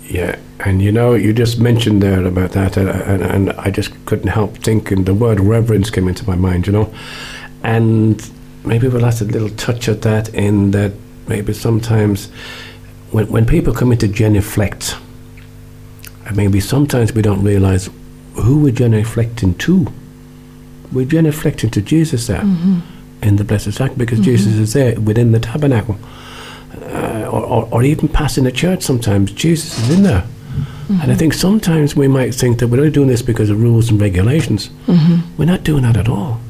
Yeah, 0.04 0.38
and 0.60 0.80
you 0.80 0.92
know, 0.92 1.14
you 1.14 1.32
just 1.32 1.60
mentioned 1.60 2.02
there 2.02 2.24
about 2.24 2.52
that, 2.52 2.78
uh, 2.78 2.80
and, 2.80 3.22
and 3.22 3.52
I 3.52 3.70
just 3.70 3.92
couldn't 4.06 4.28
help 4.28 4.56
thinking 4.58 5.04
the 5.04 5.14
word 5.14 5.40
reverence 5.40 5.90
came 5.90 6.08
into 6.08 6.26
my 6.26 6.36
mind, 6.36 6.66
you 6.66 6.72
know, 6.72 6.94
and 7.62 8.30
maybe 8.64 8.88
we'll 8.88 9.04
add 9.04 9.20
a 9.20 9.24
little 9.24 9.50
touch 9.50 9.88
at 9.88 10.02
that 10.02 10.32
in 10.34 10.70
that 10.70 10.92
maybe 11.26 11.52
sometimes 11.52 12.30
when, 13.10 13.28
when 13.28 13.46
people 13.46 13.74
come 13.74 13.92
into 13.92 14.08
genuflect, 14.08 14.96
maybe 16.35 16.61
sometimes 16.61 17.12
we 17.12 17.23
don't 17.23 17.42
realize 17.42 17.90
who 18.35 18.58
we're 18.58 18.73
genuflecting 18.73 19.58
to. 19.58 19.87
We're 20.92 21.06
genuflecting 21.06 21.70
to 21.73 21.82
Jesus 21.82 22.26
there 22.26 22.40
mm-hmm. 22.40 22.80
in 23.23 23.37
the 23.37 23.44
Blessed 23.44 23.73
Sacrament 23.73 23.99
because 23.99 24.18
mm-hmm. 24.18 24.30
Jesus 24.30 24.54
is 24.54 24.73
there 24.73 24.99
within 25.00 25.32
the 25.32 25.40
tabernacle 25.40 25.99
uh, 26.82 27.28
or, 27.30 27.44
or, 27.44 27.68
or 27.73 27.82
even 27.82 28.08
passing 28.08 28.44
the 28.44 28.52
church 28.52 28.82
sometimes, 28.82 29.32
Jesus 29.32 29.78
is 29.78 29.97
in 29.97 30.02
there. 30.02 30.23
Mm-hmm. 30.23 31.00
And 31.02 31.12
I 31.12 31.14
think 31.14 31.35
sometimes 31.35 31.94
we 31.94 32.08
might 32.08 32.35
think 32.35 32.58
that 32.58 32.68
we're 32.68 32.78
only 32.78 32.90
doing 32.90 33.08
this 33.08 33.23
because 33.23 33.50
of 33.50 33.61
rules 33.61 33.90
and 33.90 34.00
regulations. 34.00 34.70
We're 35.38 35.44
not 35.44 35.62
doing 35.64 35.82
that 35.82 35.97
at 35.97 36.08
all. 36.08 36.40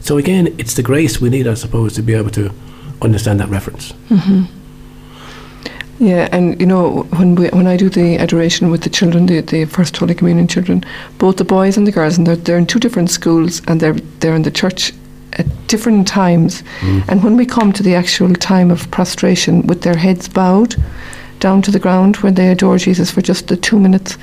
So 0.00 0.18
again, 0.18 0.48
it's 0.58 0.74
the 0.74 0.82
grace 0.82 1.20
we 1.20 1.30
need, 1.30 1.46
I 1.46 1.54
suppose, 1.54 1.94
to 1.94 2.02
be 2.02 2.14
able 2.14 2.30
to 2.30 2.52
understand 3.00 3.40
that 3.40 3.48
reference. 3.48 3.94
Yeah, 5.98 6.28
and 6.32 6.60
you 6.60 6.66
know 6.66 7.04
when 7.18 7.36
we 7.36 7.48
when 7.48 7.66
I 7.66 7.76
do 7.76 7.88
the 7.88 8.18
adoration 8.18 8.70
with 8.70 8.82
the 8.82 8.90
children, 8.90 9.26
the, 9.26 9.40
the 9.40 9.64
first 9.64 9.96
Holy 9.96 10.14
Communion 10.14 10.48
children, 10.48 10.84
both 11.18 11.36
the 11.36 11.44
boys 11.44 11.76
and 11.76 11.86
the 11.86 11.92
girls, 11.92 12.18
and 12.18 12.26
they're 12.26 12.36
they're 12.36 12.58
in 12.58 12.66
two 12.66 12.80
different 12.80 13.10
schools, 13.10 13.62
and 13.68 13.80
they're 13.80 13.94
they're 14.20 14.34
in 14.34 14.42
the 14.42 14.50
church 14.50 14.92
at 15.34 15.46
different 15.68 16.08
times. 16.08 16.62
Mm. 16.80 17.08
And 17.08 17.24
when 17.24 17.36
we 17.36 17.46
come 17.46 17.72
to 17.72 17.82
the 17.82 17.94
actual 17.94 18.34
time 18.34 18.70
of 18.70 18.90
prostration, 18.90 19.66
with 19.66 19.82
their 19.82 19.96
heads 19.96 20.28
bowed 20.28 20.76
down 21.38 21.62
to 21.62 21.70
the 21.70 21.78
ground, 21.78 22.16
when 22.18 22.34
they 22.34 22.48
adore 22.48 22.78
Jesus 22.78 23.10
for 23.10 23.20
just 23.20 23.48
the 23.48 23.56
two 23.56 23.78
minutes, 23.78 24.18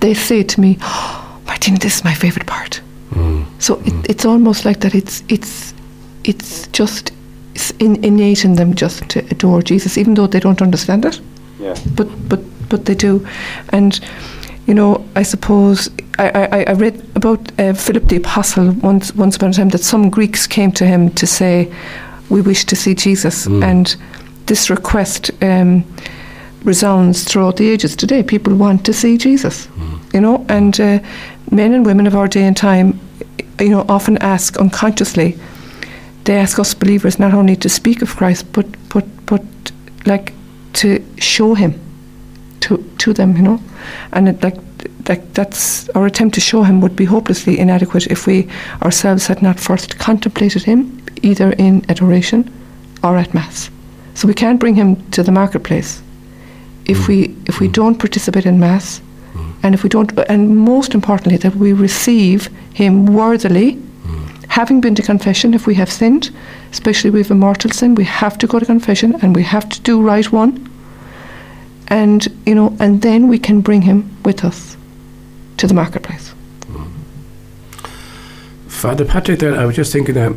they 0.00 0.14
say 0.14 0.42
to 0.42 0.60
me, 0.60 0.78
oh, 0.82 1.40
"Martina, 1.46 1.78
this 1.78 1.96
is 1.96 2.04
my 2.04 2.14
favorite 2.14 2.46
part." 2.46 2.80
Mm. 3.10 3.46
So 3.60 3.74
it, 3.80 3.92
mm. 3.92 4.10
it's 4.10 4.24
almost 4.24 4.64
like 4.64 4.80
that. 4.80 4.94
It's 4.94 5.22
it's 5.28 5.74
it's 6.24 6.66
just 6.68 7.12
in, 7.78 8.02
innate 8.04 8.44
in 8.44 8.54
them 8.54 8.74
just 8.74 9.08
to 9.10 9.20
adore 9.30 9.62
Jesus, 9.62 9.98
even 9.98 10.14
though 10.14 10.26
they 10.26 10.40
don't 10.40 10.62
understand 10.62 11.04
it. 11.04 11.20
Yeah. 11.58 11.74
But 11.94 12.08
but 12.28 12.40
but 12.68 12.84
they 12.84 12.94
do, 12.94 13.26
and 13.70 13.98
you 14.66 14.74
know 14.74 15.04
I 15.16 15.22
suppose 15.22 15.88
I, 16.18 16.30
I, 16.30 16.64
I 16.64 16.72
read 16.72 17.02
about 17.14 17.40
uh, 17.58 17.72
Philip 17.74 18.08
the 18.08 18.16
Apostle 18.16 18.72
once 18.72 19.14
once 19.14 19.36
upon 19.36 19.50
a 19.50 19.52
time 19.54 19.70
that 19.70 19.84
some 19.84 20.10
Greeks 20.10 20.46
came 20.46 20.72
to 20.72 20.86
him 20.86 21.10
to 21.14 21.26
say, 21.26 21.72
"We 22.28 22.40
wish 22.42 22.64
to 22.66 22.76
see 22.76 22.94
Jesus," 22.94 23.46
and 23.46 23.96
this 24.46 24.70
request. 24.70 25.30
Um, 25.42 25.84
resounds 26.64 27.24
throughout 27.24 27.56
the 27.56 27.70
ages 27.70 27.94
today. 27.96 28.22
People 28.22 28.54
want 28.54 28.84
to 28.84 28.92
see 28.92 29.16
Jesus, 29.16 29.68
you 30.12 30.20
know, 30.20 30.44
and 30.48 30.78
uh, 30.80 30.98
men 31.50 31.72
and 31.72 31.86
women 31.86 32.06
of 32.06 32.16
our 32.16 32.28
day 32.28 32.44
and 32.44 32.56
time, 32.56 32.98
you 33.60 33.68
know, 33.68 33.84
often 33.88 34.18
ask 34.18 34.56
unconsciously. 34.58 35.38
They 36.28 36.36
ask 36.36 36.58
us 36.58 36.74
believers 36.74 37.18
not 37.18 37.32
only 37.32 37.56
to 37.56 37.68
speak 37.70 38.02
of 38.02 38.14
Christ, 38.16 38.52
but 38.52 38.66
but 38.92 39.06
but 39.24 39.42
like 40.04 40.34
to 40.74 41.02
show 41.16 41.54
Him 41.54 41.72
to 42.60 42.76
to 42.98 43.14
them, 43.14 43.34
you 43.34 43.42
know, 43.42 43.58
and 44.12 44.28
it, 44.28 44.42
like 44.42 44.58
like 45.08 45.32
that's 45.32 45.88
our 45.94 46.04
attempt 46.04 46.34
to 46.34 46.40
show 46.40 46.64
Him 46.64 46.82
would 46.82 46.94
be 46.94 47.06
hopelessly 47.06 47.58
inadequate 47.58 48.06
if 48.10 48.26
we 48.26 48.46
ourselves 48.82 49.26
had 49.26 49.40
not 49.40 49.58
first 49.58 49.98
contemplated 49.98 50.64
Him 50.64 51.00
either 51.22 51.52
in 51.52 51.82
adoration 51.88 52.44
or 53.02 53.16
at 53.16 53.32
Mass. 53.32 53.70
So 54.12 54.28
we 54.28 54.34
can't 54.34 54.60
bring 54.60 54.74
Him 54.74 54.96
to 55.12 55.22
the 55.22 55.32
marketplace 55.32 56.02
if 56.84 57.08
we 57.08 57.34
if 57.46 57.58
we 57.58 57.68
mm. 57.68 57.72
don't 57.72 57.98
participate 57.98 58.44
in 58.44 58.58
mass. 58.58 59.00
Mm. 59.32 59.54
And 59.62 59.74
if 59.74 59.82
we 59.82 59.88
don't 59.88 60.12
and 60.28 60.58
most 60.58 60.94
importantly 60.94 61.38
that 61.38 61.54
we 61.54 61.72
receive 61.72 62.50
him 62.74 63.06
worthily 63.06 63.78
having 64.48 64.80
been 64.80 64.94
to 64.94 65.02
confession 65.02 65.54
if 65.54 65.66
we 65.66 65.74
have 65.74 65.90
sinned 65.90 66.30
especially 66.72 67.10
with 67.10 67.30
a 67.30 67.34
mortal 67.34 67.70
sin 67.70 67.94
we 67.94 68.04
have 68.04 68.36
to 68.38 68.46
go 68.46 68.58
to 68.58 68.66
confession 68.66 69.14
and 69.22 69.36
we 69.36 69.42
have 69.42 69.68
to 69.68 69.80
do 69.82 70.00
right 70.02 70.32
one 70.32 70.70
and 71.88 72.28
you 72.46 72.54
know 72.54 72.76
and 72.80 73.02
then 73.02 73.28
we 73.28 73.38
can 73.38 73.60
bring 73.60 73.82
him 73.82 74.16
with 74.24 74.44
us 74.44 74.76
to 75.56 75.66
the 75.66 75.74
marketplace 75.74 76.34
Father 78.78 79.04
Patrick, 79.04 79.40
there, 79.40 79.58
I 79.58 79.66
was 79.66 79.74
just 79.74 79.92
thinking 79.92 80.14
that 80.14 80.32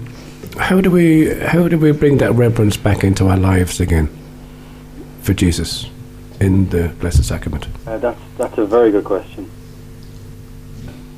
how 0.58 0.82
do 0.82 0.90
we 0.90 1.30
how 1.30 1.68
do 1.68 1.78
we 1.78 1.92
bring 1.92 2.18
that 2.18 2.34
reverence 2.34 2.76
back 2.76 3.04
into 3.04 3.28
our 3.28 3.38
lives 3.38 3.80
again 3.80 4.10
for 5.22 5.36
Jesus 5.36 5.88
in 6.40 6.68
the 6.70 6.88
Blessed 7.00 7.24
Sacrament? 7.24 7.68
Uh, 7.86 8.00
that's 8.00 8.20
that's 8.40 8.58
a 8.58 8.66
very 8.66 8.90
good 8.90 9.04
question. 9.04 9.48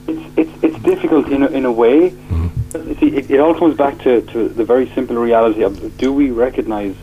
It's 0.06 0.38
it's, 0.38 0.64
it's 0.64 0.84
difficult 0.84 1.30
in 1.30 1.44
a, 1.44 1.48
in 1.48 1.64
a 1.64 1.72
way. 1.72 2.10
You 2.10 2.52
See, 2.74 3.16
it, 3.16 3.30
it 3.30 3.40
all 3.40 3.54
comes 3.54 3.78
back 3.78 4.00
to, 4.00 4.22
to 4.22 4.50
the 4.50 4.64
very 4.66 4.90
simple 4.96 5.16
reality 5.18 5.62
of 5.62 5.96
do 5.98 6.12
we 6.12 6.32
recognise 6.32 6.96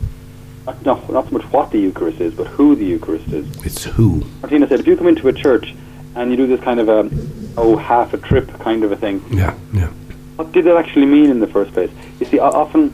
not, 0.65 0.85
not 0.85 1.09
not 1.09 1.25
so 1.29 1.31
much 1.31 1.43
what 1.45 1.71
the 1.71 1.79
Eucharist 1.79 2.19
is, 2.19 2.33
but 2.33 2.47
who 2.47 2.75
the 2.75 2.85
Eucharist 2.85 3.27
is. 3.29 3.45
It's 3.65 3.85
who. 3.85 4.21
Martina 4.41 4.67
said, 4.67 4.81
if 4.81 4.87
you 4.87 4.97
come 4.97 5.07
into 5.07 5.29
a 5.29 5.33
church 5.33 5.73
and 6.15 6.29
you 6.29 6.35
do 6.35 6.45
this 6.45 6.59
kind 6.59 6.79
of 6.81 6.89
a 6.89 7.09
oh 7.57 7.77
half 7.77 8.13
a 8.13 8.17
trip 8.17 8.49
kind 8.59 8.83
of 8.83 8.91
a 8.91 8.97
thing, 8.97 9.23
Yeah, 9.31 9.57
yeah. 9.73 9.87
what 10.35 10.51
did 10.51 10.65
that 10.65 10.75
actually 10.75 11.05
mean 11.05 11.29
in 11.29 11.39
the 11.39 11.47
first 11.47 11.71
place? 11.73 11.89
You 12.19 12.25
see, 12.25 12.37
often 12.39 12.93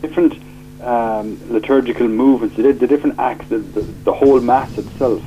different 0.00 0.42
um, 0.82 1.38
liturgical 1.52 2.08
movements, 2.08 2.56
the, 2.56 2.72
the 2.72 2.86
different 2.86 3.18
acts, 3.18 3.46
the, 3.48 3.58
the, 3.58 3.82
the 3.82 4.12
whole 4.14 4.40
mass 4.40 4.76
itself, 4.78 5.22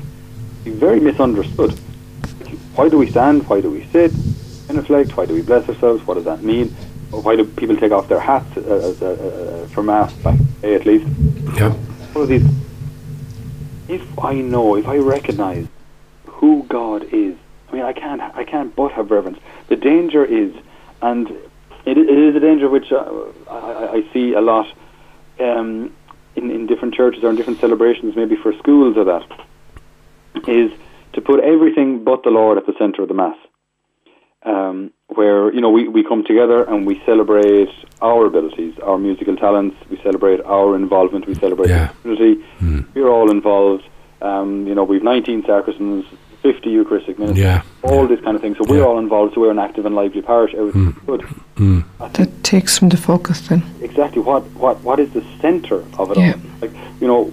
is 0.66 0.74
very 0.76 1.00
misunderstood. 1.00 1.72
Why 2.76 2.90
do 2.90 2.98
we 2.98 3.08
stand? 3.12 3.48
Why 3.48 3.62
do 3.62 3.70
we 3.70 3.86
sit? 3.92 4.12
Genuflect? 4.68 5.16
Why 5.18 5.26
do 5.26 5.34
we 5.34 5.42
bless 5.42 5.68
ourselves? 5.70 6.06
What 6.08 6.16
does 6.16 6.26
that 6.26 6.44
mean? 6.44 6.70
Why 7.12 7.36
do 7.36 7.46
people 7.46 7.76
take 7.78 7.92
off 7.92 8.08
their 8.08 8.20
hats 8.20 8.58
uh, 8.58 8.62
uh, 9.02 9.06
uh, 9.06 9.68
for 9.68 9.84
mass, 9.84 10.12
back 10.14 10.40
day 10.62 10.74
at 10.76 10.86
least? 10.86 11.06
Yeah. 11.56 11.76
All 12.16 12.24
of 12.24 12.30
these. 12.30 12.44
If 13.88 14.20
I 14.20 14.34
know, 14.36 14.76
if 14.76 14.88
I 14.88 14.98
recognise 14.98 15.68
who 16.26 16.64
God 16.70 17.04
is, 17.14 17.36
I 17.70 17.74
mean, 17.76 17.84
I 17.84 17.94
can't, 17.94 18.22
I 18.22 18.44
can't 18.44 18.76
but 18.76 18.92
have 18.94 19.12
reverence. 19.12 19.40
The 19.68 19.76
danger 19.76 20.24
is, 20.26 20.54
and 21.02 21.30
it, 21.86 21.98
it 21.98 22.10
is 22.10 22.36
a 22.36 22.40
danger 22.40 22.70
which 22.70 22.92
uh, 22.92 23.04
I, 23.50 23.58
I- 23.58 23.92
I 23.94 24.14
see 24.14 24.34
a 24.34 24.42
lot 24.42 24.68
um, 25.40 25.94
in, 26.36 26.50
in 26.50 26.66
different 26.66 26.96
churches 26.96 27.24
or 27.24 27.30
in 27.30 27.36
different 27.36 27.60
celebrations, 27.60 28.16
maybe 28.16 28.36
for 28.36 28.54
schools 28.58 28.98
or 28.98 29.04
that, 29.04 29.28
is 30.48 30.72
to 31.14 31.22
put 31.22 31.40
everything 31.42 32.04
but 32.04 32.24
the 32.24 32.30
Lord 32.32 32.58
at 32.58 32.66
the 32.66 32.74
centre 32.80 33.04
of 33.04 33.08
the 33.08 33.14
Mass. 33.14 33.38
Um, 34.46 34.92
where, 35.08 35.54
you 35.54 35.62
know, 35.62 35.70
we, 35.70 35.88
we 35.88 36.04
come 36.04 36.24
together 36.26 36.64
and 36.64 36.86
we 36.86 37.02
celebrate 37.06 37.70
our 38.02 38.26
abilities, 38.26 38.78
our 38.80 38.98
musical 38.98 39.36
talents, 39.38 39.78
we 39.90 39.98
celebrate 40.02 40.42
our 40.42 40.76
involvement, 40.76 41.28
we 41.28 41.36
celebrate 41.36 41.70
Yeah. 41.70 41.88
the 41.88 41.94
community. 42.02 42.42
Hmm. 42.60 42.82
We're 42.94 43.10
all 43.10 43.30
involved. 43.32 43.86
Um, 44.22 44.68
you 44.68 44.76
know, 44.76 44.84
we've 44.84 45.04
19 45.04 45.44
sacristans, 45.44 46.06
50 46.42 46.70
Eucharistic 46.70 47.18
ministers, 47.20 47.40
Yeah, 47.44 47.62
all 47.84 48.02
yeah. 48.02 48.08
this 48.08 48.22
kind 48.22 48.36
of 48.36 48.42
thing. 48.42 48.56
So 48.56 48.66
we're 48.68 48.80
Yeah. 48.80 48.86
all 48.86 49.00
involved, 49.00 49.34
so 49.34 49.42
we're 49.42 49.52
an 49.52 49.60
active 49.60 49.86
and 49.86 49.96
lively 49.96 50.22
parish. 50.22 50.54
Everything's 50.54 50.96
hmm. 50.96 51.06
good. 51.06 51.22
Hmm. 51.56 51.80
that 52.14 52.44
takes 52.44 52.78
from 52.78 52.90
the 52.90 52.98
focus 52.98 53.48
then 53.48 53.64
exactly 53.82 54.22
what, 54.22 54.44
what, 54.64 54.82
what 54.84 55.00
is 55.00 55.10
the 55.14 55.24
centre 55.40 55.84
of 55.98 56.12
it 56.12 56.18
Yeah. 56.18 56.34
all. 56.34 56.40
Like, 56.62 56.72
you 57.00 57.08
know, 57.08 57.32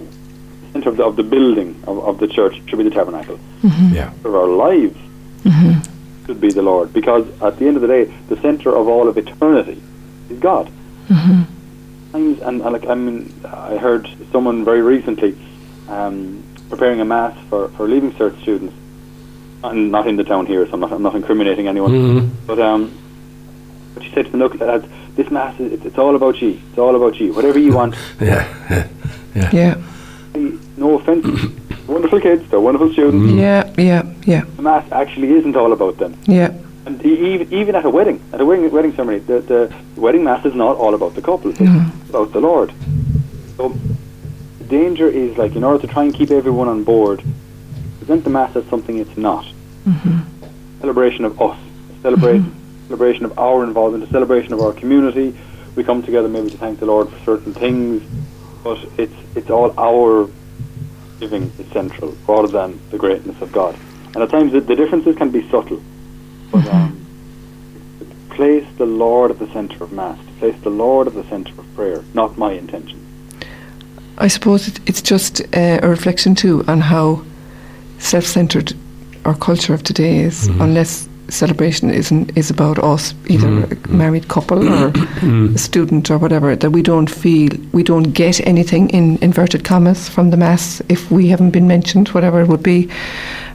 the 0.63 0.71
centre 0.73 0.89
of 0.89 0.97
the, 0.97 1.03
of 1.03 1.15
the 1.17 1.23
building 1.23 1.75
of, 1.87 1.99
of 1.99 2.19
the 2.19 2.27
church 2.27 2.61
should 2.67 2.77
be 2.77 2.83
the 2.85 2.95
tabernacle. 2.99 3.37
Mm-hmm. 3.63 3.95
Yeah. 3.95 4.13
Of 4.23 4.33
our 4.35 4.47
lives 4.47 4.97
mm-hmm. 5.43 5.79
Should 6.25 6.39
be 6.41 6.51
the 6.51 6.61
Lord. 6.61 6.93
Because 6.93 7.25
at 7.41 7.57
the 7.59 7.67
end 7.67 7.75
of 7.75 7.81
the 7.81 7.87
day, 7.87 8.05
the 8.29 8.39
centre 8.41 8.75
of 8.75 8.87
all 8.87 9.07
of 9.07 9.17
eternity 9.17 9.81
is 10.29 10.39
God. 10.39 10.71
Times 11.07 12.41
and, 12.41 12.61
and 12.61 12.73
like 12.73 12.85
I 12.87 12.95
mean, 12.95 13.33
I 13.45 13.77
heard 13.77 14.09
someone 14.31 14.65
very 14.65 14.81
recently 14.81 15.37
um, 15.87 16.43
preparing 16.69 16.99
a 17.01 17.05
mass 17.05 17.37
for, 17.49 17.69
for 17.69 17.87
leaving 17.87 18.11
cert 18.13 18.39
students, 18.41 18.73
and 19.63 19.91
not 19.91 20.07
in 20.07 20.15
the 20.15 20.23
town 20.23 20.45
here, 20.45 20.65
so 20.67 20.73
I'm 20.73 20.79
not, 20.81 20.91
I'm 20.91 21.03
not 21.03 21.15
incriminating 21.15 21.67
anyone. 21.67 21.91
Mhm. 21.91 22.29
But 22.45 22.59
um, 22.59 22.97
but 23.93 24.03
she 24.03 24.11
said 24.11 24.25
to 24.25 24.31
me, 24.33 24.39
look, 24.39 24.55
lads, 24.59 24.85
this 25.15 25.29
mass 25.31 25.57
is 25.59 25.73
it's, 25.73 25.85
it's 25.85 25.97
all 25.97 26.15
about 26.15 26.41
you. 26.41 26.59
It's 26.69 26.77
all 26.77 26.95
about 26.95 27.19
you. 27.19 27.33
Whatever 27.33 27.59
you 27.59 27.73
want. 27.73 27.95
Yeah. 28.21 28.87
Yeah. 29.33 29.49
yeah 29.53 29.75
no 30.77 30.99
offence, 30.99 31.25
wonderful 31.91 32.19
kids, 32.27 32.41
they're 32.49 32.59
wonderful 32.69 32.91
students. 32.93 33.31
Mm. 33.31 33.39
yeah 33.39 33.63
yeah 33.89 34.03
yeah 34.33 34.43
mass 34.69 34.85
actually 34.91 35.29
isn't 35.37 35.55
all 35.55 35.71
about 35.77 35.95
them. 36.01 36.11
yeah 36.39 36.51
And 36.85 36.97
e- 37.05 37.21
even 37.33 37.47
even 37.61 37.73
at 37.79 37.85
a 37.85 37.91
wedding, 37.97 38.17
at 38.33 38.39
a 38.41 38.45
wedding, 38.49 38.71
wedding 38.77 38.93
ceremony, 38.97 39.19
the, 39.31 39.37
the 39.51 39.59
wedding 40.05 40.23
mass 40.29 40.41
is 40.49 40.55
not 40.55 40.73
all 40.81 40.93
about 40.99 41.13
the 41.17 41.21
couple. 41.29 41.51
It's 41.51 41.61
about 42.13 42.29
the 42.37 42.41
Lord. 42.49 42.69
So 43.57 43.63
the 44.59 44.65
danger 44.79 45.07
is 45.23 45.37
like 45.43 45.53
in 45.59 45.63
order 45.67 45.79
to 45.85 45.87
try 45.93 46.03
and 46.07 46.13
keep 46.19 46.29
everyone 46.31 46.67
on 46.75 46.79
board, 46.83 47.19
present 47.99 48.21
the 48.23 48.33
mass 48.37 48.51
as 48.59 48.65
something 48.73 48.95
it's 49.03 49.17
not. 49.29 49.45
Mm-hmm. 49.85 50.17
celebration 50.83 51.23
of 51.29 51.33
us, 51.47 51.57
a 51.93 52.01
celebrate, 52.07 52.41
mm-hmm. 52.41 52.87
celebration 52.87 53.23
of 53.29 53.31
our 53.47 53.59
involvement, 53.69 54.03
a 54.03 54.09
celebration 54.17 54.51
of 54.53 54.59
our 54.65 54.73
community. 54.81 55.27
We 55.75 55.83
come 55.83 56.01
together 56.09 56.29
maybe 56.35 56.49
to 56.55 56.57
thank 56.65 56.75
the 56.79 56.89
Lord 56.93 57.05
for 57.13 57.19
certain 57.31 57.53
things, 57.63 58.01
but 58.65 58.79
it's 59.03 59.19
it's 59.39 59.49
all 59.55 59.69
our 59.89 60.09
giving 61.21 61.43
is 61.59 61.67
central 61.71 62.11
rather 62.27 62.47
than 62.47 62.79
the 62.89 62.97
greatness 62.97 63.39
of 63.41 63.51
God. 63.51 63.73
And 64.13 64.17
at 64.23 64.29
times 64.29 64.51
the, 64.51 64.59
the 64.59 64.75
differences 64.75 65.15
can 65.15 65.29
be 65.29 65.47
subtle, 65.49 65.81
but 66.51 66.67
um, 66.67 67.05
to 67.99 68.35
place 68.35 68.67
the 68.77 68.85
Lord 68.87 69.31
at 69.31 69.39
the 69.39 69.47
centre 69.53 69.83
of 69.83 69.91
Mass, 69.93 70.17
to 70.17 70.33
place 70.39 70.59
the 70.63 70.71
Lord 70.71 71.07
at 71.07 71.13
the 71.13 71.23
centre 71.29 71.53
of 71.57 71.75
prayer, 71.75 72.03
not 72.13 72.37
my 72.37 72.51
intention. 72.51 72.99
I 74.17 74.27
suppose 74.27 74.67
it, 74.67 74.79
it's 74.89 75.01
just 75.01 75.41
uh, 75.55 75.79
a 75.81 75.87
reflection 75.87 76.35
too 76.35 76.65
on 76.67 76.81
how 76.81 77.23
self-centered 77.99 78.73
our 79.23 79.35
culture 79.35 79.73
of 79.73 79.83
today 79.83 80.17
is. 80.19 80.47
Unless 80.47 81.07
celebration 81.31 81.89
isn't 81.89 82.37
is 82.37 82.49
about 82.49 82.77
us, 82.79 83.13
either 83.27 83.47
mm-hmm. 83.47 83.93
a 83.93 83.97
married 83.97 84.27
couple 84.27 84.59
or 84.59 84.91
mm-hmm. 84.91 85.55
a 85.55 85.57
student 85.57 86.11
or 86.11 86.17
whatever, 86.17 86.55
that 86.55 86.71
we 86.71 86.81
don't 86.81 87.09
feel 87.09 87.49
we 87.71 87.83
don't 87.83 88.11
get 88.13 88.45
anything 88.45 88.89
in 88.89 89.17
inverted 89.21 89.63
commas 89.63 90.09
from 90.09 90.29
the 90.29 90.37
mass 90.37 90.81
if 90.89 91.09
we 91.09 91.27
haven't 91.27 91.51
been 91.51 91.67
mentioned, 91.67 92.09
whatever 92.09 92.41
it 92.41 92.47
would 92.47 92.63
be. 92.63 92.89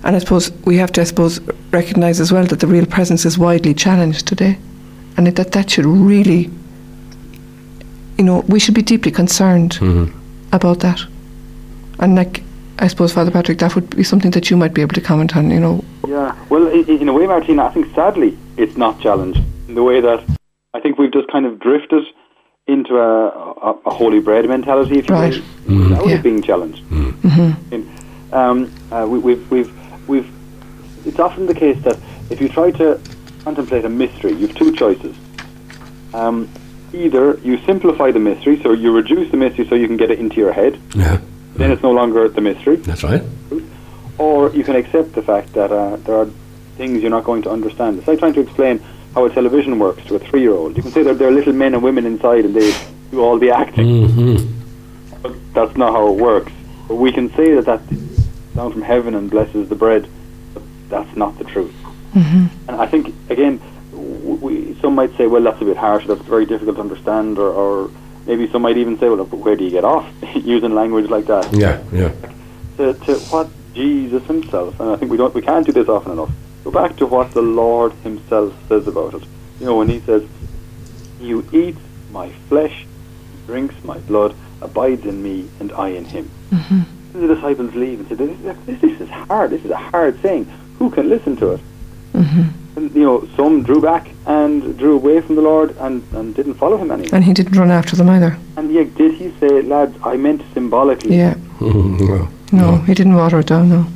And 0.04 0.16
I 0.16 0.18
suppose 0.20 0.52
we 0.64 0.76
have 0.76 0.92
to, 0.92 1.00
I 1.00 1.04
suppose, 1.04 1.40
recognise 1.72 2.20
as 2.20 2.32
well 2.32 2.46
that 2.46 2.60
the 2.60 2.66
real 2.66 2.86
presence 2.86 3.24
is 3.24 3.38
widely 3.38 3.74
challenged 3.74 4.26
today, 4.26 4.58
and 5.16 5.26
that 5.26 5.52
that 5.52 5.70
should 5.70 5.86
really, 5.86 6.50
you 8.18 8.24
know, 8.24 8.40
we 8.48 8.60
should 8.60 8.74
be 8.74 8.82
deeply 8.82 9.10
concerned 9.10 9.72
mm-hmm. 9.72 10.16
about 10.52 10.80
that. 10.80 11.00
And 11.98 12.14
like, 12.14 12.42
I 12.78 12.88
suppose, 12.88 13.12
Father 13.12 13.30
Patrick, 13.30 13.58
that 13.58 13.74
would 13.74 13.94
be 13.96 14.02
something 14.04 14.30
that 14.32 14.50
you 14.50 14.56
might 14.56 14.74
be 14.74 14.82
able 14.82 14.94
to 14.94 15.00
comment 15.00 15.36
on. 15.36 15.50
You 15.50 15.60
know, 15.60 15.84
Yeah, 16.06 16.36
well, 16.50 16.66
in, 16.68 16.88
in 16.88 17.08
a 17.08 17.12
way, 17.12 17.26
Martina, 17.26 17.64
I 17.64 17.72
think 17.72 17.94
sadly 17.94 18.36
it's 18.56 18.76
not 18.76 19.00
challenged 19.00 19.40
in 19.68 19.74
the 19.74 19.82
way 19.82 20.00
that 20.00 20.22
I 20.74 20.80
think 20.80 20.98
we've 20.98 21.12
just 21.12 21.28
kind 21.28 21.46
of 21.46 21.58
drifted 21.58 22.04
into 22.66 22.96
a, 22.98 23.28
a, 23.28 23.70
a 23.86 23.90
holy 23.90 24.18
bread 24.20 24.46
mentality, 24.48 24.98
if 24.98 25.08
you 25.08 25.14
Right. 25.14 25.42
will, 25.68 25.88
without 25.88 26.06
Yeah. 26.06 26.16
it 26.16 26.22
being 26.22 26.42
challenged. 26.42 26.82
In, 26.90 27.88
um, 28.32 28.72
uh, 28.92 29.06
we, 29.08 29.18
we've, 29.20 29.50
we've, 29.50 30.08
we've, 30.08 30.30
it's 31.06 31.18
often 31.18 31.46
the 31.46 31.54
case 31.54 31.80
that 31.84 31.98
if 32.28 32.40
you 32.40 32.48
try 32.48 32.72
to 32.72 33.00
contemplate 33.44 33.84
a 33.84 33.88
mystery, 33.88 34.32
you 34.32 34.48
have 34.48 34.56
two 34.56 34.74
choices. 34.74 35.16
Um, 36.12 36.48
either 36.92 37.38
you 37.44 37.58
simplify 37.64 38.10
the 38.10 38.18
mystery, 38.18 38.60
so 38.62 38.72
you 38.72 38.92
reduce 38.92 39.30
the 39.30 39.36
mystery 39.36 39.66
so 39.68 39.76
you 39.76 39.86
can 39.86 39.96
get 39.96 40.10
it 40.10 40.18
into 40.18 40.36
your 40.36 40.52
head, 40.52 40.78
Yeah, 40.94 41.20
then 41.58 41.70
it's 41.72 41.82
no 41.82 41.92
longer 41.92 42.28
the 42.28 42.40
mystery 42.40 42.76
that's 42.76 43.02
right. 43.04 43.22
or 44.18 44.50
you 44.50 44.64
can 44.64 44.76
accept 44.76 45.12
the 45.12 45.22
fact 45.22 45.52
that 45.54 45.70
uh, 45.72 45.96
there 45.96 46.16
are 46.16 46.28
things 46.76 47.00
you're 47.02 47.10
not 47.10 47.24
going 47.24 47.42
to 47.42 47.50
understand. 47.50 47.98
It's 47.98 48.06
like 48.08 48.18
trying 48.18 48.34
to 48.34 48.40
explain 48.40 48.78
how 49.14 49.24
a 49.24 49.30
television 49.30 49.78
works 49.78 50.04
to 50.06 50.16
a 50.16 50.18
three-year-old. 50.18 50.76
You 50.76 50.82
can 50.82 50.92
say 50.92 51.02
that 51.04 51.18
there 51.18 51.28
are 51.28 51.32
little 51.32 51.52
men 51.54 51.72
and 51.74 51.82
women 51.82 52.04
inside 52.06 52.44
and 52.44 52.54
they 52.54 52.70
do 53.10 53.20
all 53.20 53.38
the 53.38 53.50
acting, 53.50 53.86
Mm-hmm. 54.08 55.22
but 55.22 55.32
that's 55.54 55.76
not 55.76 55.92
how 55.92 56.08
it 56.12 56.16
works. 56.20 56.52
But 56.88 56.96
we 56.96 57.10
can 57.12 57.32
say 57.34 57.54
that 57.54 57.64
that's 57.64 57.86
down 58.54 58.72
from 58.72 58.82
heaven 58.82 59.14
and 59.14 59.30
blesses 59.30 59.68
the 59.68 59.74
bread, 59.74 60.06
but 60.54 60.62
that's 60.88 61.16
not 61.16 61.38
the 61.38 61.44
truth. 61.44 61.74
And 62.14 62.50
I 62.70 62.86
think, 62.86 63.14
again, 63.30 63.60
we, 63.92 64.74
some 64.80 64.94
might 64.94 65.14
say, 65.16 65.26
well, 65.26 65.42
that's 65.42 65.60
a 65.60 65.64
bit 65.64 65.76
harsh, 65.76 66.06
that's 66.06 66.22
very 66.22 66.46
difficult 66.46 66.76
to 66.76 66.82
understand, 66.82 67.38
or, 67.38 67.50
or 67.50 67.90
maybe 68.26 68.50
some 68.50 68.62
might 68.62 68.76
even 68.76 68.98
say, 68.98 69.08
well, 69.08 69.24
but 69.24 69.38
where 69.38 69.56
do 69.56 69.64
you 69.64 69.70
get 69.70 69.84
off 69.84 70.06
using 70.34 70.74
language 70.74 71.08
like 71.10 71.26
that? 71.26 71.52
Yeah, 71.52 71.82
yeah. 71.92 72.12
to, 72.76 72.94
to 72.94 73.18
what 73.30 73.48
Jesus 73.74 74.24
himself, 74.24 74.80
and 74.80 74.90
I 74.90 74.96
think 74.96 75.10
we 75.10 75.16
don't, 75.16 75.34
we 75.34 75.42
can't 75.42 75.66
do 75.66 75.72
this 75.72 75.88
often 75.88 76.12
enough. 76.12 76.30
Go 76.66 76.72
back 76.72 76.96
to 76.96 77.06
what 77.06 77.30
the 77.30 77.42
Lord 77.42 77.92
Himself 78.02 78.52
says 78.68 78.88
about 78.88 79.14
it. 79.14 79.22
You 79.60 79.66
know, 79.66 79.76
when 79.76 79.88
He 79.88 80.00
says, 80.00 80.26
"You 81.20 81.46
eat 81.52 81.76
my 82.10 82.28
flesh, 82.48 82.84
drinks 83.46 83.76
my 83.84 83.98
blood, 83.98 84.34
abides 84.60 85.06
in 85.06 85.22
me, 85.22 85.48
and 85.60 85.70
I 85.70 85.90
in 85.90 86.04
Him." 86.04 86.28
Mm-hmm. 86.50 87.20
The 87.20 87.34
disciples 87.36 87.72
leave 87.76 88.00
and 88.00 88.08
say, 88.08 88.16
this, 88.16 88.56
this, 88.66 88.80
"This 88.80 89.00
is 89.00 89.08
hard. 89.08 89.50
This 89.50 89.64
is 89.64 89.70
a 89.70 89.76
hard 89.76 90.20
saying. 90.22 90.46
Who 90.80 90.90
can 90.90 91.08
listen 91.08 91.36
to 91.36 91.52
it?" 91.52 91.60
Mm-hmm. 92.14 92.65
And 92.76 92.94
you 92.94 93.04
know, 93.04 93.28
some 93.36 93.62
drew 93.62 93.80
back 93.80 94.10
and 94.26 94.76
drew 94.78 94.96
away 94.96 95.20
from 95.22 95.34
the 95.36 95.42
Lord 95.42 95.74
and, 95.78 96.02
and 96.12 96.34
didn't 96.34 96.54
follow 96.54 96.76
Him 96.76 96.90
anymore. 96.90 97.14
and 97.14 97.24
he 97.24 97.32
didn't 97.32 97.58
run 97.58 97.70
after 97.70 97.96
them 97.96 98.08
either. 98.10 98.36
And 98.58 98.70
yet, 98.70 98.94
did 98.96 99.14
He 99.14 99.32
say, 99.40 99.62
"Lads, 99.62 99.96
I 100.04 100.16
meant 100.16 100.42
symbolically"? 100.52 101.16
Yeah, 101.16 101.36
Well, 101.60 102.28
no, 102.52 102.76
he 102.78 102.92
didn't 102.94 103.14
water 103.14 103.38
it 103.40 103.46
down. 103.46 103.70
No. 103.70 103.86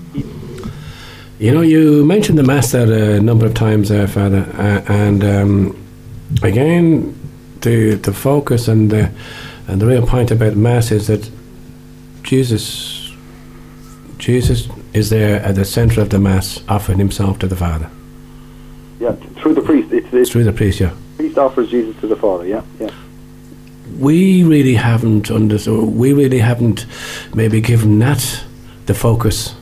You 1.38 1.52
know, 1.54 1.60
you 1.62 2.04
mentioned 2.04 2.38
the 2.38 2.42
Mass 2.42 2.72
there 2.72 3.16
a 3.16 3.20
number 3.20 3.46
of 3.46 3.54
times 3.54 3.88
there, 3.88 4.06
Father, 4.06 4.46
uh, 4.58 4.92
and 4.92 5.24
um, 5.24 5.76
again, 6.42 7.14
the 7.60 7.94
the 7.96 8.12
focus 8.12 8.66
and 8.68 8.90
the 8.90 9.10
and 9.68 9.80
the 9.80 9.86
real 9.86 10.06
point 10.06 10.30
about 10.30 10.56
Mass 10.56 10.90
is 10.90 11.06
that 11.06 11.30
Jesus, 12.22 13.12
Jesus 14.18 14.68
is 14.94 15.10
there 15.10 15.42
at 15.42 15.54
the 15.54 15.64
centre 15.64 16.00
of 16.00 16.08
the 16.10 16.18
Mass, 16.18 16.62
offering 16.68 16.98
Himself 16.98 17.38
to 17.40 17.46
the 17.46 17.56
Father 17.56 17.90
Yeah, 19.00 19.12
through 19.40 19.54
the 19.54 19.62
priest. 19.62 19.92
It's, 19.92 20.12
it's 20.12 20.30
through 20.30 20.44
the 20.44 20.52
priest. 20.52 20.78
Yeah, 20.78 20.94
priest 21.16 21.38
offers 21.38 21.70
Jesus 21.70 21.98
to 22.00 22.06
the 22.06 22.16
Father. 22.16 22.46
Yeah, 22.46 22.62
yeah. 22.78 22.90
we 23.98 24.44
really 24.44 24.74
haven't 24.74 25.30
understood. 25.30 25.88
We 25.88 26.12
really 26.12 26.38
haven't 26.38 26.86
maybe 27.34 27.60
given 27.60 27.98
that 28.00 28.44
the 28.86 28.94
focus 28.94 29.54